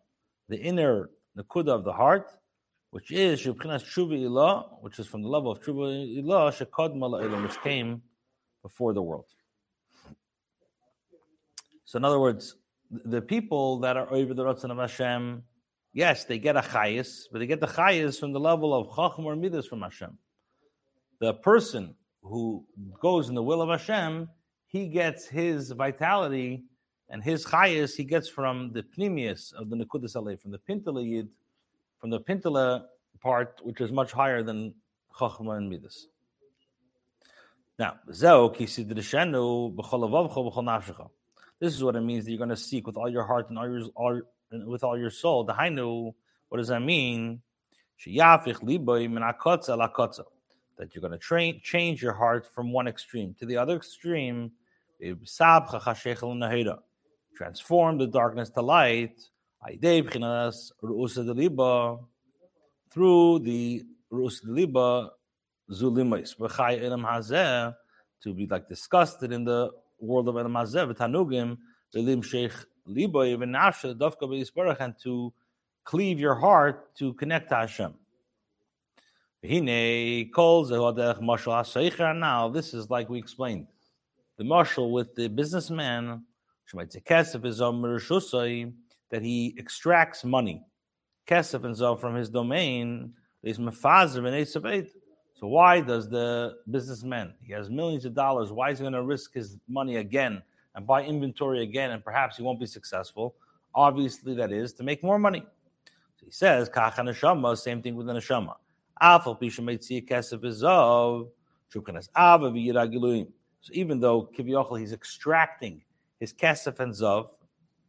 the 0.48 0.56
inner 0.56 1.10
nekuda 1.36 1.68
of 1.68 1.84
the 1.84 1.92
heart, 1.92 2.30
which 2.90 3.10
is 3.10 3.40
shubchinas 3.40 3.84
tshuva 3.84 4.18
ilah, 4.18 4.82
which 4.82 4.98
is 4.98 5.06
from 5.06 5.22
the 5.22 5.28
level 5.28 5.50
of 5.50 5.60
tshuva 5.60 6.22
ilah 6.22 6.52
shekod 6.52 6.94
mala 6.94 7.26
which 7.42 7.60
came 7.62 8.02
before 8.62 8.92
the 8.92 9.02
world. 9.02 9.26
So, 11.84 11.98
in 11.98 12.04
other 12.04 12.18
words, 12.18 12.56
the 12.90 13.22
people 13.22 13.78
that 13.80 13.96
are 13.96 14.12
over 14.12 14.34
the 14.34 14.44
Ratzon 14.44 14.70
of 14.70 14.78
Hashem, 14.78 15.42
yes, 15.92 16.24
they 16.24 16.38
get 16.38 16.56
a 16.56 16.60
chayis, 16.60 17.24
but 17.30 17.38
they 17.38 17.46
get 17.46 17.60
the 17.60 17.66
chayis 17.66 18.18
from 18.18 18.32
the 18.32 18.40
level 18.40 18.74
of 18.74 18.94
chacham 18.96 19.24
or 19.24 19.36
midas 19.36 19.66
from 19.66 19.82
Hashem. 19.82 20.16
The 21.20 21.34
person 21.34 21.94
who 22.22 22.64
goes 23.00 23.28
in 23.28 23.34
the 23.34 23.42
will 23.42 23.62
of 23.62 23.68
Hashem, 23.68 24.28
he 24.66 24.88
gets 24.88 25.26
his 25.28 25.70
vitality 25.70 26.64
and 27.08 27.22
his 27.22 27.46
chayis 27.46 27.94
he 27.94 28.04
gets 28.04 28.28
from 28.28 28.72
the 28.72 28.82
pnimius 28.82 29.52
of 29.54 29.70
the 29.70 29.76
Nekudas 29.76 30.16
Aleh, 30.16 30.40
from 30.40 30.50
the 30.50 30.58
Pintala 30.58 31.08
Yid, 31.08 31.28
from 31.98 32.10
the 32.10 32.20
Pintala 32.20 32.84
part, 33.20 33.60
which 33.62 33.80
is 33.80 33.90
much 33.90 34.12
higher 34.12 34.42
than 34.42 34.74
chachma 35.14 35.56
and 35.56 35.68
midas. 35.68 36.08
Now, 37.78 37.96
this 38.06 38.22
is 41.74 41.84
what 41.84 41.96
it 41.96 42.00
means 42.00 42.24
that 42.24 42.30
you're 42.30 42.38
going 42.38 42.48
to 42.48 42.56
seek 42.56 42.86
with 42.86 42.96
all 42.96 43.08
your 43.08 43.24
heart 43.24 43.50
and 43.50 43.58
all 43.58 43.68
your 43.68 43.82
all, 43.94 44.22
with 44.66 44.84
all 44.84 44.98
your 44.98 45.10
soul. 45.10 45.44
The 45.44 45.52
hainu, 45.52 46.14
what 46.48 46.58
does 46.58 46.68
that 46.68 46.80
mean? 46.80 47.42
That 50.78 50.94
you're 50.94 51.00
going 51.00 51.12
to 51.12 51.18
train 51.18 51.60
change 51.62 52.02
your 52.02 52.12
heart 52.12 52.46
from 52.54 52.72
one 52.72 52.88
extreme 52.88 53.34
to 53.38 53.46
the 53.46 53.56
other 53.56 53.76
extreme. 53.76 54.52
Transform 57.34 57.98
the 57.98 58.06
darkness 58.06 58.50
to 58.50 58.62
light 58.62 59.20
through 62.92 63.38
the 63.40 63.84
Rus 64.10 64.40
Liba 64.44 65.10
Zulimais 65.70 66.34
to 68.22 68.34
be 68.34 68.46
like 68.46 68.68
disgusted 68.68 69.32
in 69.32 69.44
the 69.44 69.70
world 69.98 70.28
of 70.28 70.36
Elam 70.36 70.52
Hazev, 70.52 70.94
Tanugim, 70.94 71.58
Lilim 71.94 72.24
Sheikh 72.24 72.52
Liba, 72.86 73.24
even 73.24 73.50
Nafsha, 73.50 73.98
Dovka 73.98 74.22
B'Yisbarach, 74.22 74.80
and 74.80 74.94
to 75.02 75.32
cleave 75.84 76.20
your 76.20 76.34
heart 76.34 76.94
to 76.96 77.14
connect 77.14 77.48
to 77.48 77.56
Hashem. 77.56 77.94
Now, 79.42 79.58
this 82.48 82.74
is 82.74 82.90
like 82.90 83.08
we 83.08 83.18
explained. 83.18 83.68
The 84.38 84.44
marshal 84.44 84.92
with 84.92 85.14
the 85.14 85.28
businessman, 85.28 86.24
that 89.10 89.22
he 89.22 89.54
extracts 89.58 90.24
money, 90.24 90.62
kesef 91.26 91.64
and 91.64 92.00
from 92.00 92.14
his 92.14 92.28
domain, 92.28 93.12
is 93.42 93.58
mefazer 93.58 94.26
and 94.26 94.88
so 95.38 95.48
why 95.48 95.82
does 95.82 96.08
the 96.08 96.56
businessman, 96.70 97.34
he 97.42 97.52
has 97.52 97.68
millions 97.68 98.06
of 98.06 98.14
dollars, 98.14 98.50
why 98.50 98.70
is 98.70 98.78
he 98.78 98.84
going 98.84 98.94
to 98.94 99.02
risk 99.02 99.34
his 99.34 99.58
money 99.68 99.96
again 99.96 100.42
and 100.74 100.86
buy 100.86 101.04
inventory 101.04 101.62
again 101.62 101.90
and 101.90 102.02
perhaps 102.02 102.38
he 102.38 102.42
won't 102.42 102.58
be 102.58 102.64
successful? 102.64 103.34
Obviously, 103.74 104.34
that 104.34 104.50
is 104.50 104.72
to 104.72 104.82
make 104.82 105.02
more 105.04 105.18
money. 105.18 105.44
So 106.18 106.24
he 106.24 106.30
says, 106.32 106.70
Kach 106.70 106.94
neshama, 106.94 107.54
same 107.58 107.82
thing 107.82 107.96
with 107.96 108.06
the 108.06 108.14
neshama. 108.14 108.54
Afal 109.02 109.38
kesef 109.38 110.42
ava 112.16 112.50
v'yiragiluim. 112.50 113.28
So 113.60 113.72
even 113.74 114.00
though 114.00 114.30
Kivyochel, 114.34 114.80
he's 114.80 114.94
extracting 114.94 115.82
his 116.18 116.32
kesef 116.32 116.80
and 116.80 116.94
zov, 116.94 117.28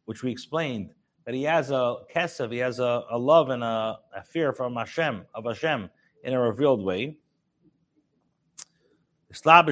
which 0.04 0.22
we 0.22 0.30
explained, 0.30 0.90
that 1.28 1.34
he 1.34 1.42
has 1.42 1.70
a 1.70 1.96
kesef, 2.16 2.50
he 2.50 2.56
has 2.56 2.78
a, 2.78 3.04
a 3.10 3.18
love 3.18 3.50
and 3.50 3.62
a, 3.62 3.98
a 4.16 4.22
fear 4.24 4.50
from 4.54 4.74
Hashem, 4.76 5.26
of 5.34 5.44
Hashem, 5.44 5.90
in 6.24 6.32
a 6.32 6.40
revealed 6.40 6.82
way. 6.82 7.18
What's 9.28 9.42
the 9.42 9.62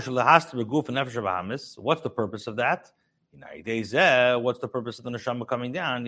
purpose 2.15 2.47
of 2.47 2.57
that? 2.57 2.93
What's 3.33 4.59
the 4.59 4.69
purpose 4.69 4.99
of 4.99 5.05
the 5.07 5.11
neshama 5.11 5.49
coming 5.49 5.73
down? 5.73 6.05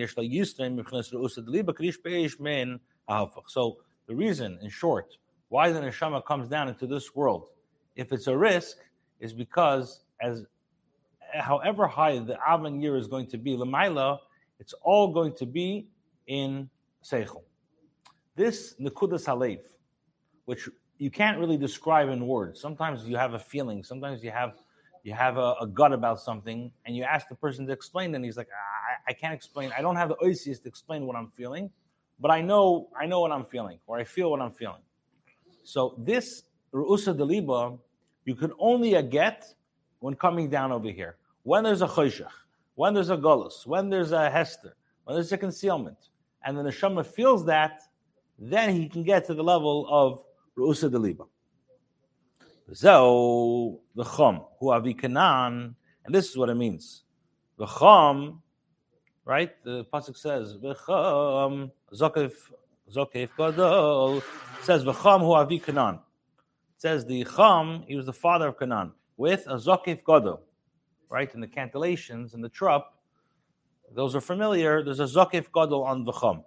So 3.47 3.77
the 4.05 4.15
reason, 4.15 4.59
in 4.61 4.69
short, 4.69 5.17
why 5.47 5.71
the 5.71 5.79
neshama 5.79 6.23
comes 6.25 6.47
down 6.47 6.67
into 6.69 6.85
this 6.85 7.15
world, 7.15 7.49
if 7.95 8.13
it's 8.13 8.27
a 8.27 8.37
risk, 8.37 8.77
is 9.19 9.33
because 9.33 10.03
as 10.21 10.45
however 11.33 11.87
high 11.87 12.19
the 12.19 12.37
Avan 12.47 12.83
year 12.83 12.97
is 12.97 13.07
going 13.07 13.25
to 13.31 13.39
be, 13.39 13.57
Lamaila, 13.57 14.19
it's 14.59 14.73
all 14.83 15.13
going 15.13 15.33
to 15.35 15.45
be 15.45 15.87
in 16.27 16.69
Seichel. 17.03 17.43
This 18.35 18.75
Nekudas 18.79 19.25
Halev, 19.25 19.61
which 20.45 20.69
you 20.97 21.09
can't 21.09 21.39
really 21.39 21.57
describe 21.57 22.09
in 22.09 22.27
words. 22.27 22.61
Sometimes 22.61 23.05
you 23.05 23.15
have 23.17 23.33
a 23.33 23.39
feeling. 23.39 23.83
Sometimes 23.83 24.23
you 24.23 24.31
have 24.31 24.53
you 25.03 25.13
have 25.13 25.37
a, 25.37 25.55
a 25.61 25.67
gut 25.67 25.93
about 25.93 26.19
something, 26.19 26.71
and 26.85 26.95
you 26.95 27.03
ask 27.03 27.29
the 27.29 27.35
person 27.35 27.65
to 27.67 27.71
explain, 27.71 28.13
and 28.15 28.23
he's 28.23 28.35
like, 28.35 28.49
ah, 28.53 29.07
I, 29.07 29.11
I 29.11 29.13
can't 29.13 29.33
explain. 29.33 29.71
I 29.77 29.81
don't 29.81 29.95
have 29.95 30.09
the 30.09 30.15
oisius 30.15 30.61
to 30.63 30.67
explain 30.67 31.05
what 31.05 31.15
I'm 31.15 31.29
feeling, 31.29 31.69
but 32.19 32.31
I 32.31 32.41
know 32.41 32.89
I 32.99 33.05
know 33.05 33.21
what 33.21 33.31
I'm 33.31 33.45
feeling, 33.45 33.79
or 33.87 33.97
I 33.97 34.03
feel 34.03 34.29
what 34.31 34.41
I'm 34.41 34.51
feeling. 34.51 34.81
So 35.63 35.95
this 35.97 36.43
ru'usa 36.73 37.15
deliba, 37.15 37.79
you 38.25 38.35
can 38.35 38.51
only 38.59 39.01
get 39.03 39.45
when 39.99 40.15
coming 40.15 40.49
down 40.49 40.71
over 40.71 40.89
here. 40.89 41.15
When 41.43 41.63
there's 41.63 41.81
a 41.81 41.87
choshech, 41.87 42.27
when 42.79 42.93
there's 42.93 43.09
a 43.09 43.17
golus, 43.17 43.67
when 43.67 43.89
there's 43.89 44.13
a 44.13 44.29
hester, 44.29 44.73
when 45.03 45.13
there's 45.13 45.33
a 45.33 45.37
concealment, 45.37 45.97
and 46.45 46.57
the 46.57 46.63
neshama 46.63 47.05
feels 47.05 47.45
that, 47.45 47.81
then 48.53 48.73
he 48.73 48.87
can 48.87 49.03
get 49.03 49.27
to 49.27 49.33
the 49.33 49.43
level 49.43 49.85
of 49.89 50.23
Ru'usa 50.57 50.89
Deliba. 50.89 51.27
Zeo 52.71 53.79
the 53.95 54.05
Chum, 54.05 54.45
who 54.61 54.71
avi 54.71 54.93
Kanan, 54.93 55.75
and 56.05 56.15
this 56.15 56.29
is 56.29 56.37
what 56.37 56.47
it 56.47 56.55
means. 56.55 57.03
The 57.57 57.65
Chum, 57.65 58.41
right? 59.25 59.51
The 59.65 59.83
pasuk 59.93 60.15
says 60.15 60.55
V'cham 60.55 61.71
Zokef 61.93 62.31
Zokef 62.89 63.29
Gadol 63.37 64.23
says 64.61 64.85
V'cham 64.85 65.19
who 65.19 65.33
avi 65.33 65.59
Kanan. 65.59 65.95
It 65.95 66.01
says 66.77 67.05
the 67.05 67.25
Chum, 67.25 67.83
he 67.89 67.97
was 67.97 68.05
the 68.05 68.13
father 68.13 68.47
of 68.47 68.57
Kanan 68.57 68.93
with 69.17 69.45
a 69.47 69.55
Zokef 69.55 70.05
Gadol, 70.05 70.43
right? 71.09 71.33
In 71.33 71.41
the 71.41 71.47
cantillations 71.47 72.33
and 72.33 72.43
the 72.43 72.49
trup, 72.49 72.93
those 73.93 74.15
are 74.15 74.21
familiar. 74.21 74.83
There's 74.83 74.99
a 74.99 75.03
Zokif 75.03 75.51
Gadol 75.51 75.83
on 75.83 76.05
V'cham. 76.05 76.43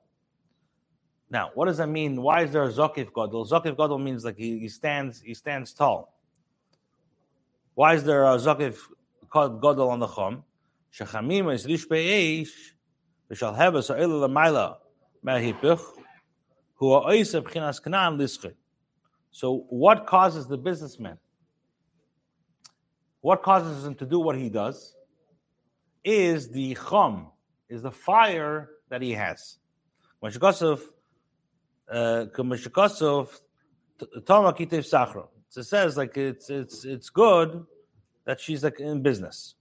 Now, 1.31 1.51
what 1.55 1.67
does 1.67 1.79
that 1.79 1.89
mean? 1.89 2.21
Why 2.23 2.43
is 2.43 2.53
there 2.53 2.63
a 2.63 2.69
Zokif 2.69 3.13
Gadol? 3.13 3.47
Zokif 3.47 3.77
Gadol 3.77 3.99
means 3.99 4.25
like 4.25 4.37
he, 4.37 4.59
he 4.59 4.69
stands 4.69 5.21
he 5.21 5.35
stands 5.35 5.73
tall. 5.73 6.15
Why 7.75 7.95
is 7.95 8.05
there 8.05 8.25
a 8.25 8.37
Zokif 8.37 8.79
Gadol 9.33 9.89
on 9.89 9.99
the 9.99 10.07
Chum? 10.07 10.45
Shechamim 10.95 11.53
is 11.55 11.67
rish 11.67 11.87
be'eish 11.87 12.75
v'shal 13.31 13.57
hevas 13.57 13.89
ha'il 13.89 14.11
l'mayla 14.11 14.77
me'hipich 15.23 15.81
hu 16.75 16.93
ha'oiseb 16.93 17.45
chinas 17.45 17.83
kanan 17.83 18.19
lischit. 18.19 18.55
So 19.31 19.65
what 19.71 20.07
causes 20.07 20.47
the 20.47 20.59
businessman 20.59 21.19
what 23.23 23.43
causes 23.43 23.87
him 23.87 23.95
to 23.95 24.05
do 24.05 24.21
what 24.21 24.37
he 24.37 24.51
does 24.51 24.95
is 26.05 26.51
the 26.51 26.77
chum, 26.89 27.29
is 27.69 27.83
the 27.83 27.91
fire 27.91 28.69
that 28.91 29.01
he 29.01 29.13
has. 29.13 29.59
Mashikosov, 30.23 30.81
uh, 31.91 32.27
Mashikosov, 32.37 33.29
Toma 34.27 34.53
Kitev 34.53 34.85
Sachro. 34.85 35.29
It 35.57 35.65
says 35.65 35.97
like 35.97 36.17
it's 36.17 36.51
it's 36.51 36.85
it's 36.85 37.11
good 37.11 37.65
that 38.25 38.41
she's 38.41 38.65
like 38.65 38.81
in 38.81 39.03
business. 39.03 39.55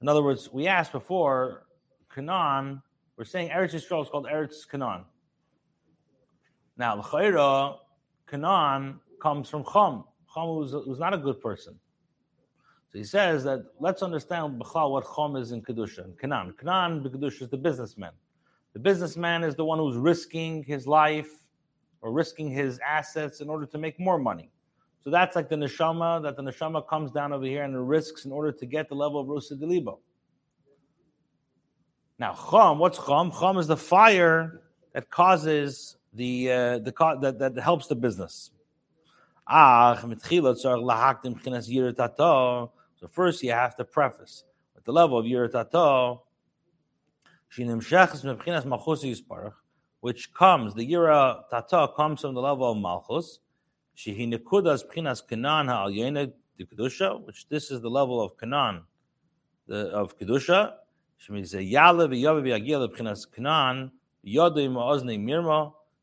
In 0.00 0.08
other 0.08 0.22
words, 0.22 0.52
we 0.52 0.66
asked 0.66 0.92
before, 0.92 1.64
Canaan, 2.12 2.82
we're 3.16 3.24
saying 3.24 3.50
Eretz 3.50 3.72
Yisrael 3.72 4.02
is 4.02 4.08
called 4.08 4.26
Eretz 4.26 4.68
Canaan. 4.68 5.04
Now, 6.76 6.96
L'chaira, 6.96 7.76
Canaan 8.28 8.98
comes 9.22 9.48
from 9.48 9.64
Chum. 9.64 10.04
Chum 10.34 10.48
was, 10.56 10.72
was 10.72 10.98
not 10.98 11.14
a 11.14 11.18
good 11.18 11.40
person. 11.40 11.78
So 12.92 12.98
he 12.98 13.04
says 13.04 13.42
that 13.44 13.64
let's 13.80 14.02
understand 14.02 14.58
what 14.58 15.04
Chum 15.16 15.36
is 15.36 15.52
in 15.52 15.62
Kedusha, 15.62 16.18
Canaan. 16.20 16.54
Canaan, 16.58 17.02
the 17.02 17.08
Kedusha, 17.08 17.42
is 17.42 17.48
the 17.48 17.56
businessman. 17.56 18.10
The 18.74 18.80
businessman 18.80 19.44
is 19.44 19.54
the 19.54 19.64
one 19.64 19.78
who's 19.78 19.96
risking 19.96 20.62
his 20.64 20.86
life 20.86 21.30
or 22.02 22.12
risking 22.12 22.50
his 22.50 22.78
assets 22.86 23.40
in 23.40 23.48
order 23.48 23.64
to 23.64 23.78
make 23.78 23.98
more 23.98 24.18
money. 24.18 24.50
So 25.00 25.08
that's 25.08 25.34
like 25.34 25.48
the 25.48 25.56
neshama, 25.56 26.22
that 26.22 26.36
the 26.36 26.42
neshama 26.42 26.86
comes 26.86 27.10
down 27.10 27.32
over 27.32 27.46
here 27.46 27.64
and 27.64 27.88
risks 27.88 28.26
in 28.26 28.32
order 28.32 28.52
to 28.52 28.66
get 28.66 28.90
the 28.90 28.94
level 28.94 29.20
of 29.20 29.26
Rusa 29.26 29.58
Delibo. 29.58 29.98
Now, 32.18 32.34
chum, 32.34 32.78
what's 32.78 32.98
chum? 32.98 33.32
Chum 33.32 33.56
is 33.56 33.66
the 33.66 33.76
fire 33.76 34.60
that 34.92 35.08
causes 35.10 35.96
the 36.12 36.52
uh, 36.52 36.78
the 36.78 36.92
that, 37.22 37.38
that 37.38 37.58
helps 37.58 37.86
the 37.86 37.94
business. 37.94 38.50
So 43.02 43.08
first 43.08 43.42
you 43.42 43.50
have 43.50 43.74
to 43.78 43.84
preface 43.84 44.44
with 44.76 44.84
the 44.84 44.92
level 44.92 45.18
of 45.18 45.24
Yiratato, 45.26 46.20
which 50.00 50.32
comes, 50.32 50.74
the 50.74 50.88
Yira 50.88 51.42
Tata 51.50 51.88
comes 51.96 52.20
from 52.20 52.34
the 52.34 52.40
level 52.40 52.70
of 52.70 52.78
Malchus, 52.78 53.40
Shehi 53.96 54.32
Nekudas 54.32 54.84
Pchinas 54.86 55.20
Ha'alyena 55.66 56.32
the 56.56 56.64
Kedusha, 56.64 57.20
which 57.26 57.48
this 57.48 57.72
is 57.72 57.80
the 57.80 57.90
level 57.90 58.20
of 58.22 58.36
Kanan, 58.36 58.82
the, 59.66 59.88
of 59.88 60.16
Kedusha. 60.16 60.74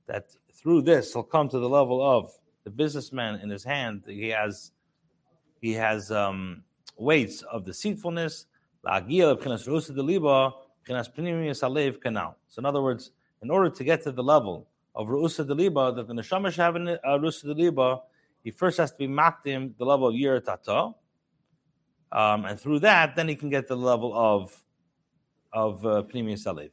That 0.08 0.25
through 0.53 0.82
this 0.82 1.13
he'll 1.13 1.24
come 1.24 1.48
to 1.48 1.60
the 1.60 1.70
level 1.70 2.01
of 2.01 2.32
the 2.65 2.70
businessman 2.70 3.39
in 3.39 3.50
his 3.50 3.63
hand. 3.63 4.03
He 4.06 4.27
has 4.27 4.72
he 5.62 5.74
has 5.74 6.12
um, 6.12 6.63
weights 7.00 7.41
of 7.44 7.65
deceitfulness. 7.65 8.46
Pnimius. 8.86 10.48
So 12.48 12.60
in 12.60 12.65
other 12.65 12.82
words, 12.82 13.12
in 13.41 13.50
order 13.50 13.70
to 13.70 13.84
get 13.84 14.03
to 14.03 14.12
the 14.12 14.24
level 14.24 14.68
of 14.96 15.08
Ru'usa 15.08 15.46
Deliba, 15.46 15.96
that 15.96 16.08
the 16.08 16.13
Neshama 16.13 16.51
should 16.51 16.62
have 16.62 16.75
a 16.75 17.08
uh, 17.08 17.18
Ru'usa 17.18 17.46
Deliba, 17.46 18.01
he 18.44 18.51
first 18.51 18.77
has 18.77 18.91
to 18.91 18.98
be 18.98 19.08
makdim 19.08 19.77
the 19.77 19.86
level 19.86 20.08
of 20.08 20.46
Tata. 20.46 20.91
Um, 22.12 22.46
and 22.46 22.60
through 22.60 22.79
that, 22.79 23.15
then 23.15 23.27
he 23.27 23.36
can 23.36 23.50
get 23.50 23.68
the 23.68 23.77
level 23.77 24.13
of 24.15 24.63
of 25.53 25.86
uh, 25.86 26.03
Pnimi 26.03 26.34
Salev. 26.34 26.72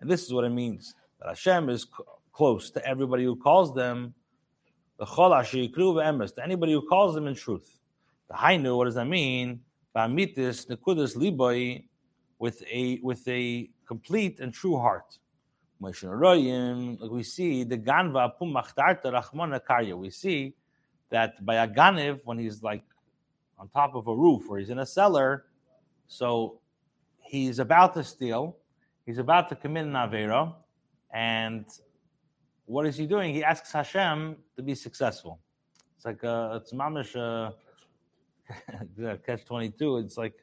And 0.00 0.10
this 0.10 0.24
is 0.24 0.32
what 0.32 0.44
it 0.44 0.50
means 0.50 0.94
that 1.20 1.28
Hashem 1.28 1.68
is 1.68 1.86
close 2.32 2.70
to 2.70 2.86
everybody 2.86 3.24
who 3.24 3.36
calls 3.36 3.74
them 3.74 4.14
the 4.98 5.06
Chol 5.06 6.34
to 6.34 6.44
anybody 6.44 6.72
who 6.72 6.82
calls 6.86 7.14
them 7.14 7.26
in 7.26 7.34
truth. 7.34 7.78
The 8.28 8.34
Hainu, 8.34 8.76
what 8.76 8.84
does 8.86 8.94
that 8.96 9.06
mean? 9.06 9.60
Ba'mitis 9.94 10.66
nekudas 10.66 11.16
liboy 11.16 11.84
with 12.38 12.62
a 12.70 13.00
with 13.02 13.26
a 13.26 13.70
complete 13.86 14.40
and 14.40 14.52
true 14.52 14.76
heart. 14.76 15.18
Like 15.80 16.02
we 16.02 17.22
see 17.22 17.64
the 17.64 17.78
ganva 17.78 18.36
pum 18.38 18.54
karya. 18.54 19.96
We 19.96 20.10
see 20.10 20.54
that 21.10 21.44
by 21.44 21.56
a 21.56 21.68
ganiv 21.68 22.20
when 22.24 22.38
he's 22.38 22.62
like 22.62 22.82
on 23.58 23.68
top 23.68 23.94
of 23.94 24.08
a 24.08 24.14
roof 24.14 24.42
or 24.48 24.58
he's 24.58 24.70
in 24.70 24.80
a 24.80 24.86
cellar, 24.86 25.46
so 26.06 26.60
he's 27.22 27.58
about 27.60 27.94
to 27.94 28.04
steal, 28.04 28.56
he's 29.06 29.18
about 29.18 29.48
to 29.48 29.56
commit 29.56 29.86
an 29.86 29.92
avera, 29.92 30.54
and 31.12 31.64
what 32.68 32.86
is 32.86 32.96
he 32.96 33.06
doing? 33.06 33.34
He 33.34 33.42
asks 33.42 33.72
Hashem 33.72 34.36
to 34.56 34.62
be 34.62 34.74
successful. 34.74 35.40
It's 35.96 36.04
like 36.04 36.22
uh, 36.22 36.60
it's 36.60 36.72
mamish 36.72 37.16
uh, 37.16 37.52
catch 39.26 39.44
twenty 39.44 39.70
two. 39.70 39.96
It's 39.98 40.16
like 40.16 40.34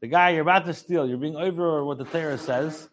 the 0.00 0.08
guy 0.08 0.30
you're 0.30 0.42
about 0.42 0.66
to 0.66 0.74
steal, 0.74 1.08
you're 1.08 1.18
being 1.18 1.36
over 1.36 1.84
what 1.84 1.98
the 1.98 2.04
Torah 2.04 2.38
says, 2.38 2.88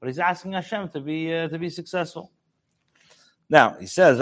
but 0.00 0.06
he's 0.06 0.18
asking 0.18 0.52
Hashem 0.52 0.90
to 0.90 1.00
be 1.00 1.34
uh, 1.34 1.48
to 1.48 1.58
be 1.58 1.68
successful. 1.68 2.30
Now 3.50 3.76
he 3.78 3.86
says, 3.86 4.20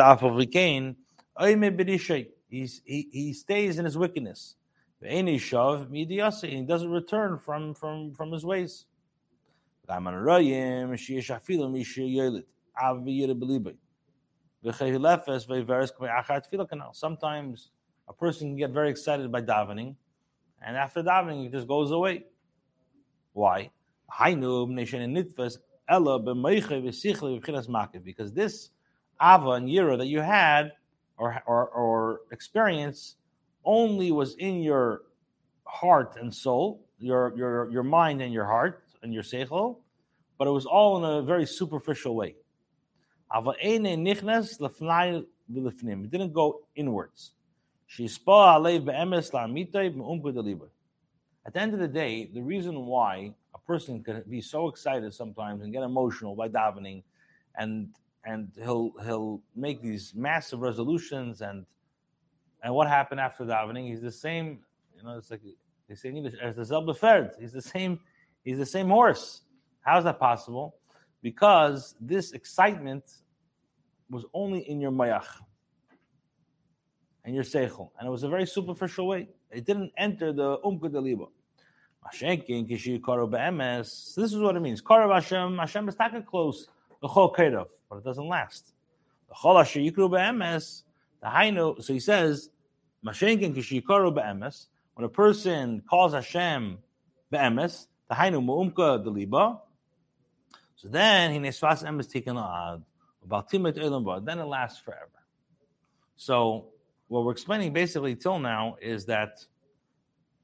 He's, 2.49 2.83
he, 2.85 3.09
he 3.11 3.33
stays 3.33 3.79
in 3.79 3.87
his 3.87 3.97
wickedness. 3.97 4.57
He 5.01 6.63
doesn't 6.63 6.91
return 6.91 7.39
from, 7.39 7.75
from, 7.75 8.13
from 8.13 8.31
his 8.31 8.45
ways. 8.45 8.85
Sometimes 16.93 17.71
a 18.09 18.13
person 18.13 18.49
can 18.49 18.57
get 18.57 18.71
very 18.71 18.91
excited 18.91 19.33
by 19.33 19.43
davening, 19.43 19.97
and 20.65 20.77
after 20.77 21.03
davening, 21.03 21.47
it 21.47 21.53
just 21.53 21.67
goes 21.67 21.91
away. 21.91 22.25
Why? 23.33 23.71
Because 28.05 28.33
this 28.33 28.71
ava 29.21 29.51
and 29.51 29.69
yira 29.69 29.99
that 29.99 30.07
you 30.07 30.21
had 30.21 30.73
or, 31.17 31.43
or, 31.47 31.69
or 31.69 32.21
experience 32.31 33.17
only 33.65 34.13
was 34.13 34.35
in 34.37 34.61
your 34.61 35.03
heart 35.65 36.17
and 36.21 36.33
soul, 36.35 36.85
your, 36.99 37.33
your, 37.37 37.71
your 37.71 37.83
mind 37.83 38.23
and 38.23 38.33
your 38.33 38.45
heart 38.45 38.85
and 39.03 39.13
your 39.13 39.23
seichel, 39.23 39.79
but 40.39 40.47
it 40.47 40.51
was 40.51 40.67
all 40.67 40.99
in 40.99 41.05
a 41.05 41.23
very 41.23 41.47
superficial 41.47 42.15
way. 42.15 42.37
It 46.05 46.11
didn't 46.11 46.33
go 46.33 46.61
inwards. 46.75 47.33
At 51.45 51.55
the 51.55 51.61
end 51.61 51.75
of 51.75 51.81
the 51.81 51.89
day, 51.89 52.31
the 52.33 52.41
reason 52.41 52.87
why 52.87 53.35
a 53.55 53.59
person 53.59 54.03
can 54.03 54.23
be 54.29 54.41
so 54.41 54.69
excited 54.69 55.13
sometimes 55.13 55.63
and 55.63 55.73
get 55.73 55.83
emotional 55.83 56.35
by 56.37 56.49
davening, 56.49 57.03
and 57.57 57.89
and 58.25 58.51
he'll 58.57 58.93
he'll 59.05 59.43
make 59.57 59.83
these 59.83 60.15
massive 60.15 60.61
resolutions 60.61 61.41
and 61.43 61.67
and 62.63 62.73
what 62.75 62.89
happened 62.89 63.21
after 63.21 63.45
davening? 63.45 63.89
He's 63.89 64.01
the 64.01 64.13
same, 64.13 64.61
you 64.97 65.03
know. 65.03 65.19
It's 65.19 65.31
like 65.31 65.41
they 65.89 65.95
say 65.95 66.11
in 66.11 66.17
English 66.17 66.35
as 66.41 66.55
the 66.55 66.63
Zelbeferd. 66.63 67.33
He's 67.41 67.53
the 67.53 67.63
same. 67.63 68.01
He's 68.45 68.59
the 68.59 68.67
same 68.67 68.89
horse. 68.89 69.43
How 69.81 69.99
is 69.99 70.05
that 70.05 70.19
possible? 70.21 70.77
Because 71.23 71.95
this 72.01 72.33
excitement 72.33 73.05
was 74.11 74.25
only 74.35 74.69
in 74.69 74.81
your 74.81 74.91
mayach 74.91 75.27
and 77.25 77.35
your 77.35 77.45
seichel. 77.45 77.91
And 77.99 78.09
it 78.09 78.11
was 78.11 78.25
a 78.25 78.29
very 78.29 78.47
superficial 78.47 79.07
way. 79.07 79.29
It 79.51 79.65
didn't 79.65 79.93
enter 79.97 80.33
the 80.33 80.59
umka 80.59 80.91
deliba. 80.91 81.29
So 82.11 82.27
this 84.21 84.33
is 84.33 84.39
what 84.41 84.57
it 84.57 84.61
means. 84.61 84.83
Karav 84.83 85.15
Hashem, 85.15 85.57
Hashem 85.57 85.89
is 85.89 85.95
taken 85.95 86.25
close, 86.25 86.67
the 87.01 87.07
chol 87.07 87.33
kedav, 87.33 87.69
but 87.89 87.99
it 87.99 88.05
doesn't 88.05 88.27
last. 88.27 88.75
The 89.29 89.37
chol 89.37 89.61
asher 89.61 89.79
yikru 89.79 90.11
be'emes, 90.11 90.83
the 91.21 91.29
hainu, 91.29 91.81
so 91.81 91.93
he 91.93 92.01
says, 92.01 92.51
Mashenkin 93.07 93.55
kishikaru 93.55 94.13
be'emes, 94.13 94.67
when 94.95 95.05
a 95.05 95.09
person 95.09 95.81
calls 95.89 96.13
Hashem 96.13 96.79
be'emes, 97.31 97.87
the 98.09 98.17
hainu 98.17 98.45
mu'umka 98.45 99.05
deliba, 99.07 99.61
so 100.83 100.89
then 100.89 101.31
he 101.31 101.39
nesvas 101.39 101.85
emes 101.85 102.11
taken 102.11 102.37
ad, 102.37 102.83
about 103.23 103.49
timet 103.49 103.79
elam 103.79 104.25
then 104.25 104.41
it 104.41 104.45
lasts 104.47 104.81
forever. 104.81 105.23
So 106.17 106.71
what 107.07 107.25
we're 107.25 107.31
explaining 107.31 107.73
basically 107.73 108.17
till 108.17 108.41
now 108.41 108.75
is 108.83 109.05
that 109.07 109.47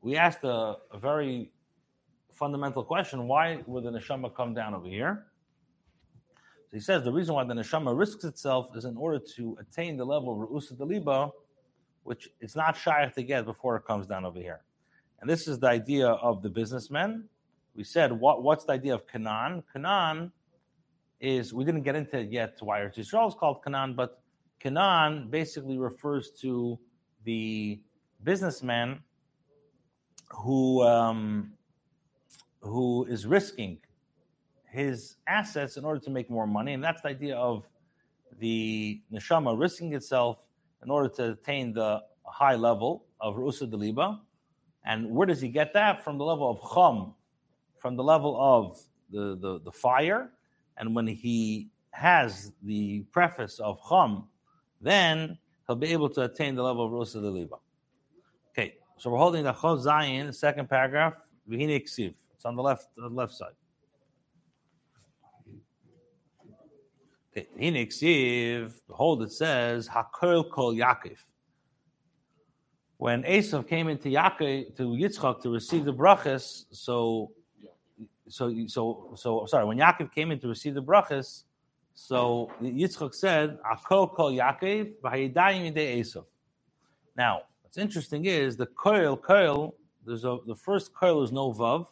we 0.00 0.16
asked 0.16 0.44
a, 0.44 0.76
a 0.92 0.98
very 0.98 1.50
fundamental 2.30 2.84
question 2.84 3.26
why 3.26 3.64
would 3.66 3.82
the 3.82 3.90
neshama 3.90 4.32
come 4.32 4.54
down 4.54 4.74
over 4.74 4.86
here? 4.86 5.26
So 6.70 6.76
he 6.76 6.80
says 6.80 7.02
the 7.02 7.12
reason 7.12 7.34
why 7.34 7.42
the 7.42 7.54
neshama 7.54 7.98
risks 7.98 8.22
itself 8.22 8.70
is 8.76 8.84
in 8.84 8.96
order 8.96 9.18
to 9.34 9.58
attain 9.60 9.96
the 9.96 10.04
level 10.04 10.40
of 10.40 10.48
Ru'usa 10.48 10.74
Daliba, 10.74 11.32
which 12.04 12.28
it's 12.40 12.54
not 12.54 12.76
shy 12.76 13.10
to 13.12 13.22
get 13.24 13.44
before 13.44 13.74
it 13.74 13.84
comes 13.84 14.06
down 14.06 14.24
over 14.24 14.38
here. 14.38 14.60
And 15.20 15.28
this 15.28 15.48
is 15.48 15.58
the 15.58 15.66
idea 15.66 16.06
of 16.06 16.42
the 16.42 16.48
businessman. 16.48 17.24
We 17.78 17.84
said, 17.84 18.10
what, 18.10 18.42
what's 18.42 18.64
the 18.64 18.72
idea 18.72 18.92
of 18.92 19.06
Canaan? 19.06 19.62
Canaan 19.72 20.32
is, 21.20 21.54
we 21.54 21.64
didn't 21.64 21.82
get 21.82 21.94
into 21.94 22.18
it 22.18 22.32
yet 22.32 22.56
why 22.58 22.84
Israel 22.84 23.28
is 23.28 23.34
called 23.34 23.62
Canaan, 23.62 23.94
but 23.94 24.20
Canaan 24.58 25.28
basically 25.30 25.78
refers 25.78 26.32
to 26.40 26.76
the 27.22 27.80
businessman 28.24 28.98
who 30.28 30.82
um, 30.82 31.52
who 32.62 33.04
is 33.04 33.26
risking 33.26 33.78
his 34.68 35.18
assets 35.28 35.76
in 35.76 35.84
order 35.84 36.00
to 36.00 36.10
make 36.10 36.28
more 36.28 36.48
money, 36.48 36.72
and 36.72 36.82
that's 36.82 37.02
the 37.02 37.10
idea 37.10 37.36
of 37.36 37.68
the 38.40 39.00
neshama 39.12 39.56
risking 39.56 39.94
itself 39.94 40.44
in 40.82 40.90
order 40.90 41.08
to 41.08 41.30
attain 41.30 41.72
the 41.72 42.02
high 42.26 42.56
level 42.56 43.04
of 43.20 43.36
rusa 43.36 43.70
deliba. 43.70 44.18
And 44.84 45.08
where 45.12 45.28
does 45.28 45.40
he 45.40 45.48
get 45.48 45.72
that? 45.74 46.02
From 46.02 46.18
the 46.18 46.24
level 46.24 46.50
of 46.50 46.58
chum, 46.74 47.14
from 47.80 47.96
the 47.96 48.04
level 48.04 48.36
of 48.40 48.80
the, 49.10 49.36
the, 49.40 49.60
the 49.64 49.72
fire. 49.72 50.30
And 50.76 50.94
when 50.94 51.06
he 51.06 51.68
has 51.90 52.52
the 52.62 53.00
preface 53.10 53.58
of 53.58 53.80
chum, 53.88 54.28
then 54.80 55.38
he'll 55.66 55.76
be 55.76 55.92
able 55.92 56.08
to 56.10 56.22
attain 56.22 56.54
the 56.54 56.62
level 56.62 56.86
of 56.86 56.92
rusa 56.92 57.16
deliba. 57.16 57.58
Okay, 58.50 58.74
so 58.96 59.10
we're 59.10 59.18
holding 59.18 59.44
the 59.44 59.52
Chol 59.52 59.84
Zayin, 59.84 60.34
second 60.34 60.68
paragraph, 60.68 61.14
Ksiv. 61.50 62.14
It's 62.34 62.44
on 62.44 62.54
the 62.54 62.62
left, 62.62 62.88
the 62.96 63.08
left 63.08 63.34
side. 63.34 63.52
Okay, 67.36 67.48
Vihine 67.58 67.88
Ksiv, 67.88 68.72
behold, 68.86 69.22
it 69.22 69.32
says, 69.32 69.88
Hakol 69.88 70.50
Kol 70.50 70.74
Yaakov. 70.74 71.18
When 72.96 73.22
Esav 73.22 73.68
came 73.68 73.88
into 73.88 74.08
Yaakov, 74.08 74.76
to 74.76 74.82
Yitzchak 74.82 75.42
to 75.42 75.50
receive 75.50 75.84
the 75.84 75.94
brachas, 75.94 76.64
so, 76.72 77.32
so, 78.28 78.54
so, 78.66 79.12
so, 79.16 79.46
sorry, 79.46 79.64
when 79.64 79.78
Yaakov 79.78 80.12
came 80.12 80.30
in 80.30 80.40
to 80.40 80.48
receive 80.48 80.74
the 80.74 80.82
brachas, 80.82 81.44
so 81.94 82.50
Yitzchak 82.62 83.14
said, 83.14 83.58
Hakol 83.60 84.14
Kol 84.14 84.32
Yaakov, 84.32 84.94
V'hayidayim 85.02 85.72
Yidei 85.72 86.00
Esav. 86.00 86.24
Now, 87.16 87.42
What's 87.68 87.76
interesting 87.76 88.24
is 88.24 88.56
the 88.56 88.64
coil, 88.64 89.14
coil, 89.14 89.74
there's 90.06 90.24
a 90.24 90.38
the 90.46 90.54
first 90.54 90.94
coil 90.94 91.22
is 91.22 91.32
no 91.32 91.52
vav, 91.52 91.86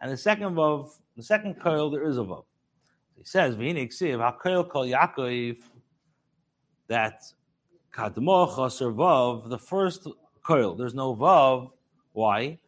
and 0.00 0.10
the 0.10 0.16
second 0.16 0.54
vav, 0.54 0.90
the 1.18 1.22
second 1.22 1.60
coil 1.60 1.90
there 1.90 2.08
is 2.08 2.16
a 2.16 2.22
vav. 2.22 2.44
He 3.18 3.24
says, 3.24 3.56
"V'hine 3.56 4.18
ha-coil 4.18 4.64
kol 4.64 4.86
Yaakov," 4.86 5.58
that 6.86 7.24
kadmo 7.92 8.56
chaser 8.56 8.90
vav, 8.90 9.50
the 9.50 9.58
first 9.58 10.06
coil, 10.42 10.74
there's 10.74 10.94
no 10.94 11.14
vav. 11.14 11.70
Why? 12.14 12.58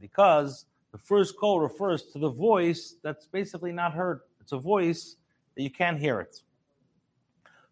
Because 0.00 0.66
the 0.92 0.98
first 0.98 1.36
coil 1.38 1.60
refers 1.60 2.02
to 2.12 2.18
the 2.18 2.30
voice 2.30 2.96
that's 3.02 3.26
basically 3.26 3.72
not 3.72 3.92
heard. 3.92 4.20
It's 4.40 4.52
a 4.52 4.58
voice 4.58 5.16
that 5.56 5.62
you 5.62 5.70
can't 5.70 5.98
hear 5.98 6.20
it. 6.20 6.42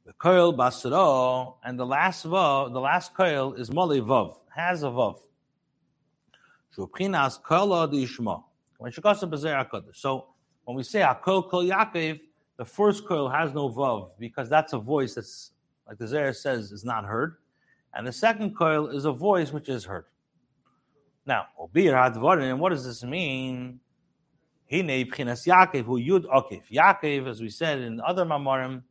The 0.05 0.13
coil 0.15 0.53
basro, 0.53 1.55
and 1.65 1.79
the 1.79 1.87
last 1.87 2.27
vav, 2.27 2.73
the 2.73 2.81
last 2.81 3.15
coil 3.15 3.55
is 3.55 3.71
moli 3.71 4.01
vav, 4.01 4.35
has 4.55 4.83
a 4.83 4.87
vav. 4.87 5.19
Shubchinas 6.77 7.41
kola 7.43 7.89
dishma. 7.89 8.43
So 9.93 10.27
when 10.65 10.77
we 10.77 10.83
say 10.83 11.01
akol 11.01 11.49
kol 11.49 11.65
Yaakov, 11.65 12.21
the 12.57 12.65
first 12.65 13.07
coil 13.07 13.29
has 13.29 13.55
no 13.55 13.69
vav 13.71 14.11
because 14.19 14.49
that's 14.49 14.73
a 14.73 14.79
voice 14.79 15.15
that's 15.15 15.53
like 15.87 15.99
the 15.99 16.05
Zayah 16.07 16.35
says 16.35 16.73
is 16.73 16.85
not 16.85 17.05
heard, 17.05 17.37
and 17.95 18.05
the 18.07 18.13
second 18.13 18.57
coil 18.57 18.89
is 18.89 19.05
a 19.05 19.13
voice 19.13 19.53
which 19.53 19.69
is 19.69 19.85
heard. 19.85 20.07
Now, 21.25 21.47
and 21.75 22.61
what 22.61 22.71
does 22.71 22.85
this 22.85 23.05
mean? 23.05 23.81
Yaakov 24.71 25.85
hu 25.85 26.01
yud 26.01 26.25
okif. 26.25 26.63
Yaakov, 26.73 27.29
as 27.29 27.41
we 27.41 27.49
said 27.49 27.81
in 27.81 28.01
other 28.01 28.25
mamarim, 28.25 28.83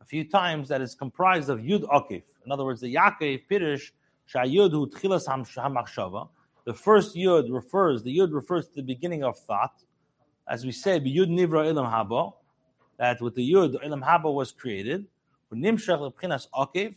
a 0.00 0.04
few 0.04 0.24
times 0.24 0.68
that 0.68 0.80
is 0.80 0.94
comprised 0.94 1.48
of 1.48 1.58
Yud 1.58 1.82
Akif. 1.88 2.22
In 2.44 2.52
other 2.52 2.64
words, 2.64 2.80
the 2.80 2.94
Yaakov 2.94 3.42
Pirish 3.50 3.90
Shayud 4.32 4.70
Hu 4.70 4.88
Tchilas 4.88 5.26
Hamachshava. 5.26 6.28
The 6.64 6.74
first 6.74 7.16
Yud 7.16 7.52
refers, 7.52 8.02
the 8.02 8.16
Yud 8.16 8.32
refers 8.32 8.68
to 8.68 8.76
the 8.76 8.82
beginning 8.82 9.24
of 9.24 9.38
thought. 9.38 9.82
As 10.48 10.64
we 10.64 10.72
say, 10.72 11.00
Yud 11.00 11.28
Nivra 11.28 11.70
Ilam 11.72 11.90
Haba, 11.90 12.32
that 12.98 13.20
with 13.20 13.34
the 13.34 13.52
Yud, 13.52 13.82
Ilam 13.84 14.02
Haba 14.02 14.32
was 14.32 14.52
created. 14.52 15.06
Nimshach 15.52 16.12
Akiv. 16.54 16.94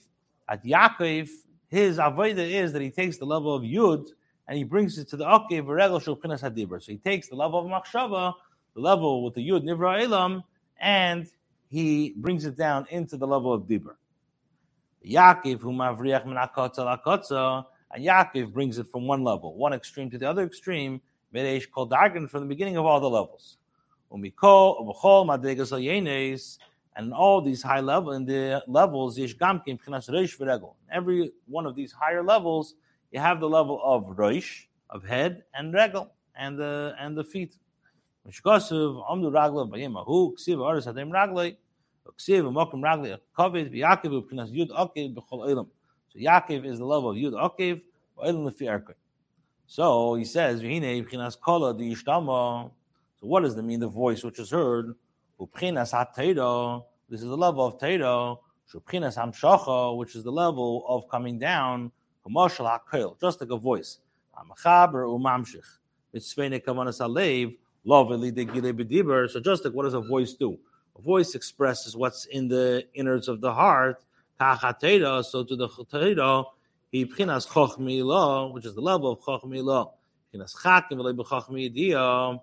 At 0.48 0.66
Yaakov, 0.66 1.30
his 1.70 1.98
Avodah 1.98 2.38
is 2.38 2.74
that 2.74 2.82
he 2.82 2.90
takes 2.92 3.18
the 3.18 3.26
level 3.26 3.56
of 3.56 3.64
Yud 3.64 4.10
and 4.52 4.58
he 4.58 4.66
brings 4.66 4.98
it 4.98 5.08
to 5.08 5.16
the 5.16 5.24
Akiv, 5.24 5.66
Regel 5.66 6.02
Shulchinas 6.02 6.42
Hadibra. 6.42 6.84
So 6.84 6.92
he 6.92 6.98
takes 6.98 7.30
the 7.30 7.38
level 7.38 7.60
of 7.60 7.68
Machshava, 7.68 8.34
the 8.74 8.82
level 8.82 9.24
with 9.24 9.34
the 9.34 9.48
Yud 9.48 9.64
Nivra 9.64 10.06
Ilam, 10.06 10.44
and 10.78 11.26
he 11.70 12.14
brings 12.18 12.44
it 12.44 12.58
down 12.58 12.86
into 12.90 13.16
the 13.16 13.26
level 13.26 13.54
of 13.54 13.62
Dibur. 13.62 13.96
Yaakov, 15.08 15.62
who 15.62 15.72
mavriach 15.72 16.26
min 16.26 16.36
and 16.36 16.50
Yaakov 18.06 18.52
brings 18.52 18.78
it 18.78 18.88
from 18.88 19.08
one 19.08 19.24
level, 19.24 19.56
one 19.56 19.72
extreme 19.72 20.10
to 20.10 20.18
the 20.18 20.30
other 20.30 20.44
extreme, 20.44 21.00
called 21.34 21.90
Dargan 21.90 22.30
from 22.30 22.42
the 22.42 22.48
beginning 22.48 22.76
of 22.76 22.86
all 22.86 23.00
the 23.00 23.10
levels. 23.10 23.56
And 24.12 24.34
all 27.14 27.42
these 27.42 27.64
high 27.64 27.80
level 27.80 28.12
in 28.12 28.26
the 28.26 28.62
levels, 28.68 29.18
every 30.92 31.32
one 31.48 31.66
of 31.66 31.74
these 31.74 31.94
higher 31.94 32.22
levels, 32.22 32.76
you 33.12 33.20
have 33.20 33.40
the 33.40 33.50
level 33.50 33.82
of 33.84 34.16
Roish, 34.18 34.66
of 34.90 35.04
head, 35.04 35.44
and 35.54 35.74
regel, 35.74 36.12
and 36.36 36.58
the 36.58 36.96
and 37.00 37.18
the 37.18 37.24
feet. 37.24 37.54
Mishkosiv, 38.28 39.10
Amdu 39.10 39.32
Ragla, 39.32 39.70
Bayemahu, 39.70 40.34
Ksiv, 40.38 40.64
Aris 40.64 40.86
Hadem 40.86 41.10
Raglai, 41.10 41.56
Ksiv, 42.20 42.44
Mokum 42.52 42.82
Ragli, 42.82 43.18
Kovid, 43.38 43.74
Yaakov, 43.74 44.30
Pkinas 44.30 44.52
Yud 44.52 44.70
Okev, 44.70 45.16
Bechol 45.16 45.50
Elam. 45.50 45.68
So 46.10 46.20
Yaakov 46.20 46.66
is 46.66 46.78
the 46.78 46.86
level 46.86 47.10
of 47.10 47.18
Yud 47.18 47.34
Okev, 47.34 47.82
Elam 48.24 48.46
Lefi 48.46 48.68
Erkoi. 48.68 48.94
So 49.66 50.16
he 50.16 50.26
says, 50.26 50.62
Vihine, 50.62 51.08
Pkinas 51.08 51.40
Kola, 51.40 51.74
the 51.74 51.92
Yishtama. 51.94 52.70
So 53.20 53.28
what 53.28 53.42
does 53.42 53.56
that 53.56 53.64
mean? 53.64 53.80
The 53.80 53.88
voice 53.88 54.24
which 54.24 54.38
is 54.38 54.52
heard, 54.52 54.94
Upkinas 55.40 55.94
HaTeiro, 55.94 56.84
this 57.10 57.22
is 57.22 57.28
the 57.28 57.38
level 57.38 57.66
of 57.66 57.78
Teiro, 57.78 58.40
Shupkinas 58.72 59.18
Hamshacha, 59.18 59.98
which 59.98 60.16
is 60.16 60.24
the 60.24 60.32
level 60.32 60.86
of 60.88 61.10
coming 61.10 61.40
down, 61.40 61.92
Kamoshal 62.26 62.80
HaKoil, 62.80 63.20
just 63.20 63.42
like 63.42 63.52
a 63.52 63.58
voice. 63.58 64.00
Amachaber 64.38 65.06
Umamshich. 65.06 65.80
It's 66.14 66.34
Svene 66.34 66.64
Kavanas 66.64 67.00
Alev, 67.02 67.58
so 67.84 69.40
just 69.40 69.66
like 69.66 69.74
what 69.74 69.84
does 69.86 69.96
a 69.96 70.02
voice 70.02 70.34
do? 70.34 70.56
A 70.96 71.02
voice 71.02 71.34
expresses 71.34 71.98
what's 71.98 72.26
in 72.26 72.48
the 72.48 72.86
innards 72.94 73.28
of 73.28 73.42
the 73.42 73.52
heart. 73.52 74.04
So 74.40 74.46
to 75.44 75.56
the 75.56 75.68
chatera, 75.68 76.46
he 76.92 77.06
pchinas 77.08 77.48
chochmi 77.48 78.54
which 78.54 78.66
is 78.66 78.76
the 78.76 78.82
level 78.82 79.14
of 79.14 79.20
chochmi 79.22 79.64
lo. 79.64 79.94
Pchinas 80.32 80.56
chakim 80.56 81.00
v'lei 81.00 81.16
b'chochmi 81.16 81.76
yidiyah. 81.76 82.40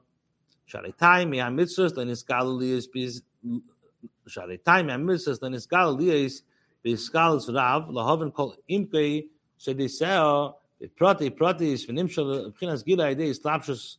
Sharetai 0.68 1.28
mi 1.28 1.38
ha-mitzvahs 1.38 1.96
l'niskal 1.96 2.58
liyis 2.60 2.86
biz... 2.92 3.22
Sharetai 4.26 4.84
mi 4.84 4.90
ha-mitzvahs 4.90 5.40
l'niskal 5.40 5.96
liyis 6.00 6.42
b'skal 6.84 7.38
rav 7.54 7.88
lahoven 7.90 8.32
kol 8.34 8.56
imkei 8.68 9.28
shediseo 9.58 10.54
prati 10.96 11.30
pratis 11.30 11.86
v'nimshal 11.88 12.52
pchinas 12.54 12.84
gila 12.84 13.14
yidei 13.14 13.38
slapshus 13.38 13.96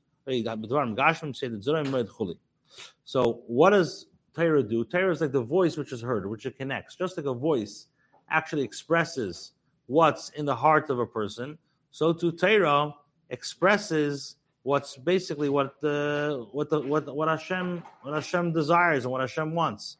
so 3.04 3.42
what 3.48 3.72
does 3.72 4.06
Torah 4.36 4.64
do? 4.64 4.86
Torah 4.86 5.12
is 5.12 5.22
like 5.22 5.32
the 5.32 5.42
voice 5.42 5.76
which 5.76 5.92
is 5.92 6.02
heard, 6.02 6.30
which 6.30 6.46
it 6.46 6.58
connects. 6.58 6.96
Just 6.96 7.18
like 7.18 7.26
a 7.26 7.34
voice 7.34 7.88
actually 8.30 8.64
expresses 8.64 9.54
what's 9.88 10.30
in 10.30 10.46
the 10.46 10.56
heart 10.56 10.90
of 10.92 11.00
a 11.00 11.06
person, 11.06 11.58
so 11.90 12.14
to 12.14 12.32
Torah 12.32 12.94
expresses 13.32 14.36
what's 14.64 14.98
basically 14.98 15.50
what 15.50 15.82
the 15.82 16.46
what 16.52 16.70
the 16.70 16.80
what 16.80 17.14
what 17.16 17.28
Hashem 17.28 17.84
what 18.04 18.14
Hashem 18.14 18.54
desires 18.54 19.06
and 19.06 19.12
what 19.12 19.22
Hashem 19.22 19.56
wants. 19.56 19.98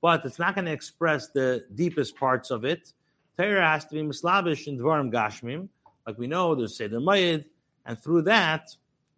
But 0.00 0.24
it's 0.24 0.38
not 0.38 0.54
going 0.54 0.66
to 0.66 0.72
express 0.72 1.30
the 1.30 1.64
deepest 1.74 2.16
parts 2.16 2.50
of 2.50 2.64
it. 2.64 2.92
Torah 3.38 3.68
has 3.68 3.84
to 3.86 3.94
be 3.94 4.02
mislabish 4.02 4.68
in 4.68 4.78
Dvarim 4.78 5.12
Gashmim, 5.12 5.68
like 6.06 6.18
we 6.18 6.26
know. 6.26 6.54
There's 6.54 6.76
Seder 6.76 7.00
Mayid, 7.00 7.44
and 7.86 7.98
through 7.98 8.22
that 8.22 8.68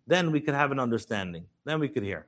then 0.07 0.31
we 0.31 0.40
could 0.40 0.55
have 0.55 0.70
an 0.70 0.79
understanding. 0.79 1.46
Then 1.64 1.81
we 1.81 1.88
could 1.88 2.05
hear. 2.05 2.26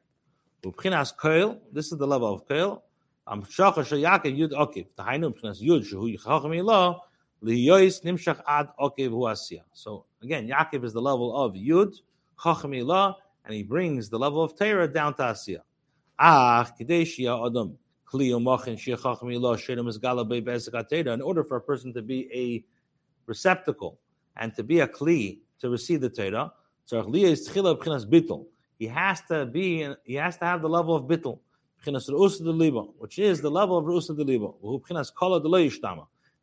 This 0.62 1.92
is 1.92 1.98
the 1.98 2.06
level 2.06 2.34
of 2.34 2.46
koil. 2.48 2.82
Am 3.28 3.42
shacha 3.44 3.84
shayake 3.84 4.36
yud 4.36 4.50
okiv. 4.50 4.86
Tahainu 4.98 5.32
b'chinas 5.34 5.62
yud 5.62 5.88
shehu 5.88 6.16
yichachim 6.16 6.56
ilo 6.56 7.00
liyois 7.44 8.02
nimshach 8.02 8.42
ad 8.46 8.68
okiv 8.80 9.10
huasia. 9.10 9.60
So 9.72 10.06
again, 10.22 10.48
Yaakov 10.48 10.84
is 10.84 10.92
the 10.92 11.00
level 11.00 11.36
of 11.36 11.52
yud 11.52 11.94
chachim 12.42 12.76
ilo, 12.76 13.14
and 13.44 13.54
he 13.54 13.62
brings 13.62 14.08
the 14.08 14.18
level 14.18 14.42
of 14.42 14.58
Torah 14.58 14.88
down 14.88 15.14
to 15.14 15.22
asiya. 15.22 15.60
Ah, 16.18 16.68
kideshia 16.78 17.46
adam 17.46 17.78
In 18.12 18.32
order 21.22 21.44
for 21.44 21.56
a 21.56 21.60
person 21.60 21.92
to 21.92 22.02
be 22.02 22.30
a 22.32 22.64
receptacle 23.26 23.98
and 24.36 24.54
to 24.54 24.62
be 24.62 24.80
a 24.80 24.88
kli 24.88 25.40
to 25.60 25.68
receive 25.68 26.00
the 26.00 26.08
Torah, 26.08 26.52
he 28.78 28.86
has 28.86 29.20
to 29.22 29.44
be, 29.46 29.94
he 30.04 30.14
has 30.14 30.36
to 30.38 30.44
have 30.44 30.62
the 30.62 30.68
level 30.68 30.94
of 30.94 31.04
bittul, 31.04 31.40
which 32.98 33.18
is 33.18 33.40
the 33.42 33.50
level 33.50 33.78
of 33.78 33.84
rusa 33.84 34.16
de 34.16 34.22
liba. 34.22 34.52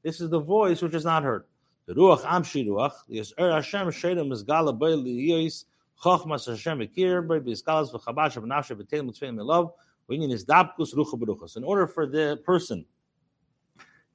This 0.04 0.21
is 0.21 0.30
the 0.30 0.39
voice 0.39 0.82
which 0.84 0.93
is 0.93 1.06
not 1.06 1.23
heard. 1.23 1.45
The 1.88 1.93
ruach 1.93 2.23
am 2.25 2.43
shiruach. 2.43 2.93
Yes, 3.08 3.34
er 3.39 3.51
Hashem 3.51 3.88
shedem 3.88 4.32
is 4.32 4.43
gala 4.43 4.73
bay 4.73 4.93
liyis 4.93 5.65
chochmas 6.04 6.47
Hashem 6.47 6.80
bekir 6.80 7.28
bay 7.28 7.39
biskalas 7.39 7.91
v'chabash 7.91 8.38
v'nafshe 8.41 8.75
b'telim 8.75 9.10
mitzvim 9.10 9.43
love. 9.43 9.71
In 10.07 11.63
order 11.63 11.87
for 11.87 12.05
the 12.05 12.39
person 12.45 12.85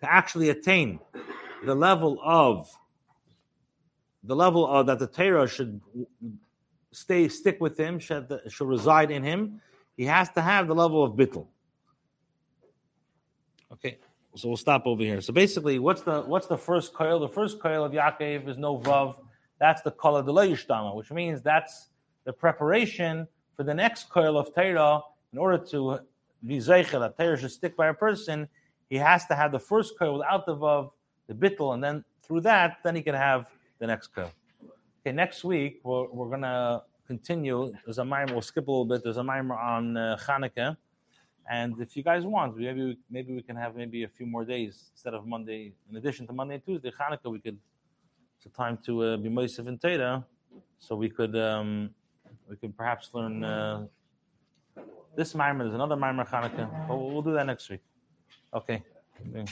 to 0.00 0.12
actually 0.12 0.50
attain 0.50 1.00
the 1.64 1.74
level 1.74 2.18
of 2.24 2.68
the 4.22 4.36
level 4.36 4.66
of 4.66 4.86
that 4.86 4.98
the 4.98 5.06
Torah 5.06 5.48
should 5.48 5.80
stay 6.92 7.28
stick 7.28 7.60
with 7.60 7.78
him, 7.78 7.98
should, 7.98 8.40
should 8.48 8.68
reside 8.68 9.10
in 9.10 9.22
him, 9.22 9.60
he 9.96 10.04
has 10.04 10.30
to 10.30 10.42
have 10.42 10.68
the 10.68 10.74
level 10.74 11.02
of 11.02 11.12
bittul. 11.12 11.46
Okay, 13.72 13.98
so 14.34 14.48
we'll 14.48 14.56
stop 14.56 14.86
over 14.86 15.02
here. 15.02 15.20
So 15.20 15.32
basically, 15.32 15.78
what's 15.78 16.02
the 16.02 16.22
what's 16.22 16.46
the 16.46 16.58
first 16.58 16.92
coil? 16.92 17.20
The 17.20 17.28
first 17.28 17.60
coil 17.60 17.84
of 17.84 17.92
Yaakov 17.92 18.48
is 18.48 18.58
no 18.58 18.78
vav. 18.78 19.16
That's 19.58 19.82
the 19.82 19.90
kol 19.90 20.22
which 20.96 21.10
means 21.10 21.42
that's 21.42 21.88
the 22.24 22.32
preparation 22.32 23.28
for 23.56 23.62
the 23.62 23.74
next 23.74 24.08
coil 24.08 24.38
of 24.38 24.54
Torah. 24.54 25.00
In 25.32 25.38
order 25.38 25.58
to 25.66 26.00
be 26.44 26.58
zeichel, 26.58 27.00
that 27.00 27.16
Torah 27.18 27.38
should 27.38 27.52
stick 27.52 27.76
by 27.76 27.88
a 27.88 27.94
person, 27.94 28.48
he 28.88 28.96
has 28.96 29.26
to 29.26 29.34
have 29.34 29.52
the 29.52 29.58
first 29.58 29.98
coil 29.98 30.18
without 30.18 30.46
the 30.46 30.56
vav, 30.56 30.90
the 31.28 31.34
bittul, 31.34 31.74
and 31.74 31.82
then 31.82 32.04
through 32.22 32.40
that, 32.42 32.78
then 32.82 32.96
he 32.96 33.02
can 33.02 33.14
have 33.14 33.50
the 33.78 33.86
next 33.86 34.08
coil. 34.08 34.32
Okay, 35.00 35.12
next 35.12 35.44
week 35.44 35.80
we're, 35.84 36.08
we're 36.08 36.28
gonna 36.28 36.82
continue. 37.06 37.72
There's 37.84 37.98
a 37.98 38.04
mimer. 38.04 38.32
We'll 38.32 38.42
skip 38.42 38.66
a 38.68 38.70
little 38.70 38.84
bit. 38.84 39.02
There's 39.02 39.16
a 39.16 39.24
mimer 39.24 39.54
on 39.54 39.96
uh, 39.96 40.18
Hanukkah. 40.26 40.76
And 41.48 41.80
if 41.80 41.96
you 41.96 42.02
guys 42.02 42.24
want, 42.24 42.56
maybe 42.56 42.98
maybe 43.10 43.34
we 43.34 43.42
can 43.42 43.56
have 43.56 43.74
maybe 43.74 44.04
a 44.04 44.08
few 44.08 44.26
more 44.26 44.44
days 44.44 44.90
instead 44.92 45.14
of 45.14 45.26
Monday. 45.26 45.72
In 45.88 45.96
addition 45.96 46.26
to 46.28 46.32
Monday 46.32 46.54
and 46.54 46.64
Tuesday, 46.64 46.92
Hanukkah, 47.00 47.30
we 47.30 47.40
could. 47.40 47.58
It's 48.36 48.46
a 48.46 48.48
time 48.50 48.78
to 48.86 49.02
uh, 49.02 49.16
be 49.16 49.28
Moisef 49.28 49.66
and 49.66 49.78
Teda, 49.80 50.24
so 50.78 50.94
we 50.96 51.08
could 51.10 51.36
um, 51.36 51.90
we 52.48 52.56
could 52.56 52.74
perhaps 52.76 53.10
learn 53.12 53.44
uh, 53.44 53.86
this 55.16 55.34
mimer. 55.34 55.64
There's 55.64 55.74
another 55.74 55.96
mimer 55.96 56.24
Hanukkah, 56.24 56.88
we'll, 56.88 57.10
we'll 57.10 57.22
do 57.22 57.32
that 57.34 57.46
next 57.46 57.68
week. 57.68 57.80
Okay. 58.54 58.82
okay. 59.34 59.44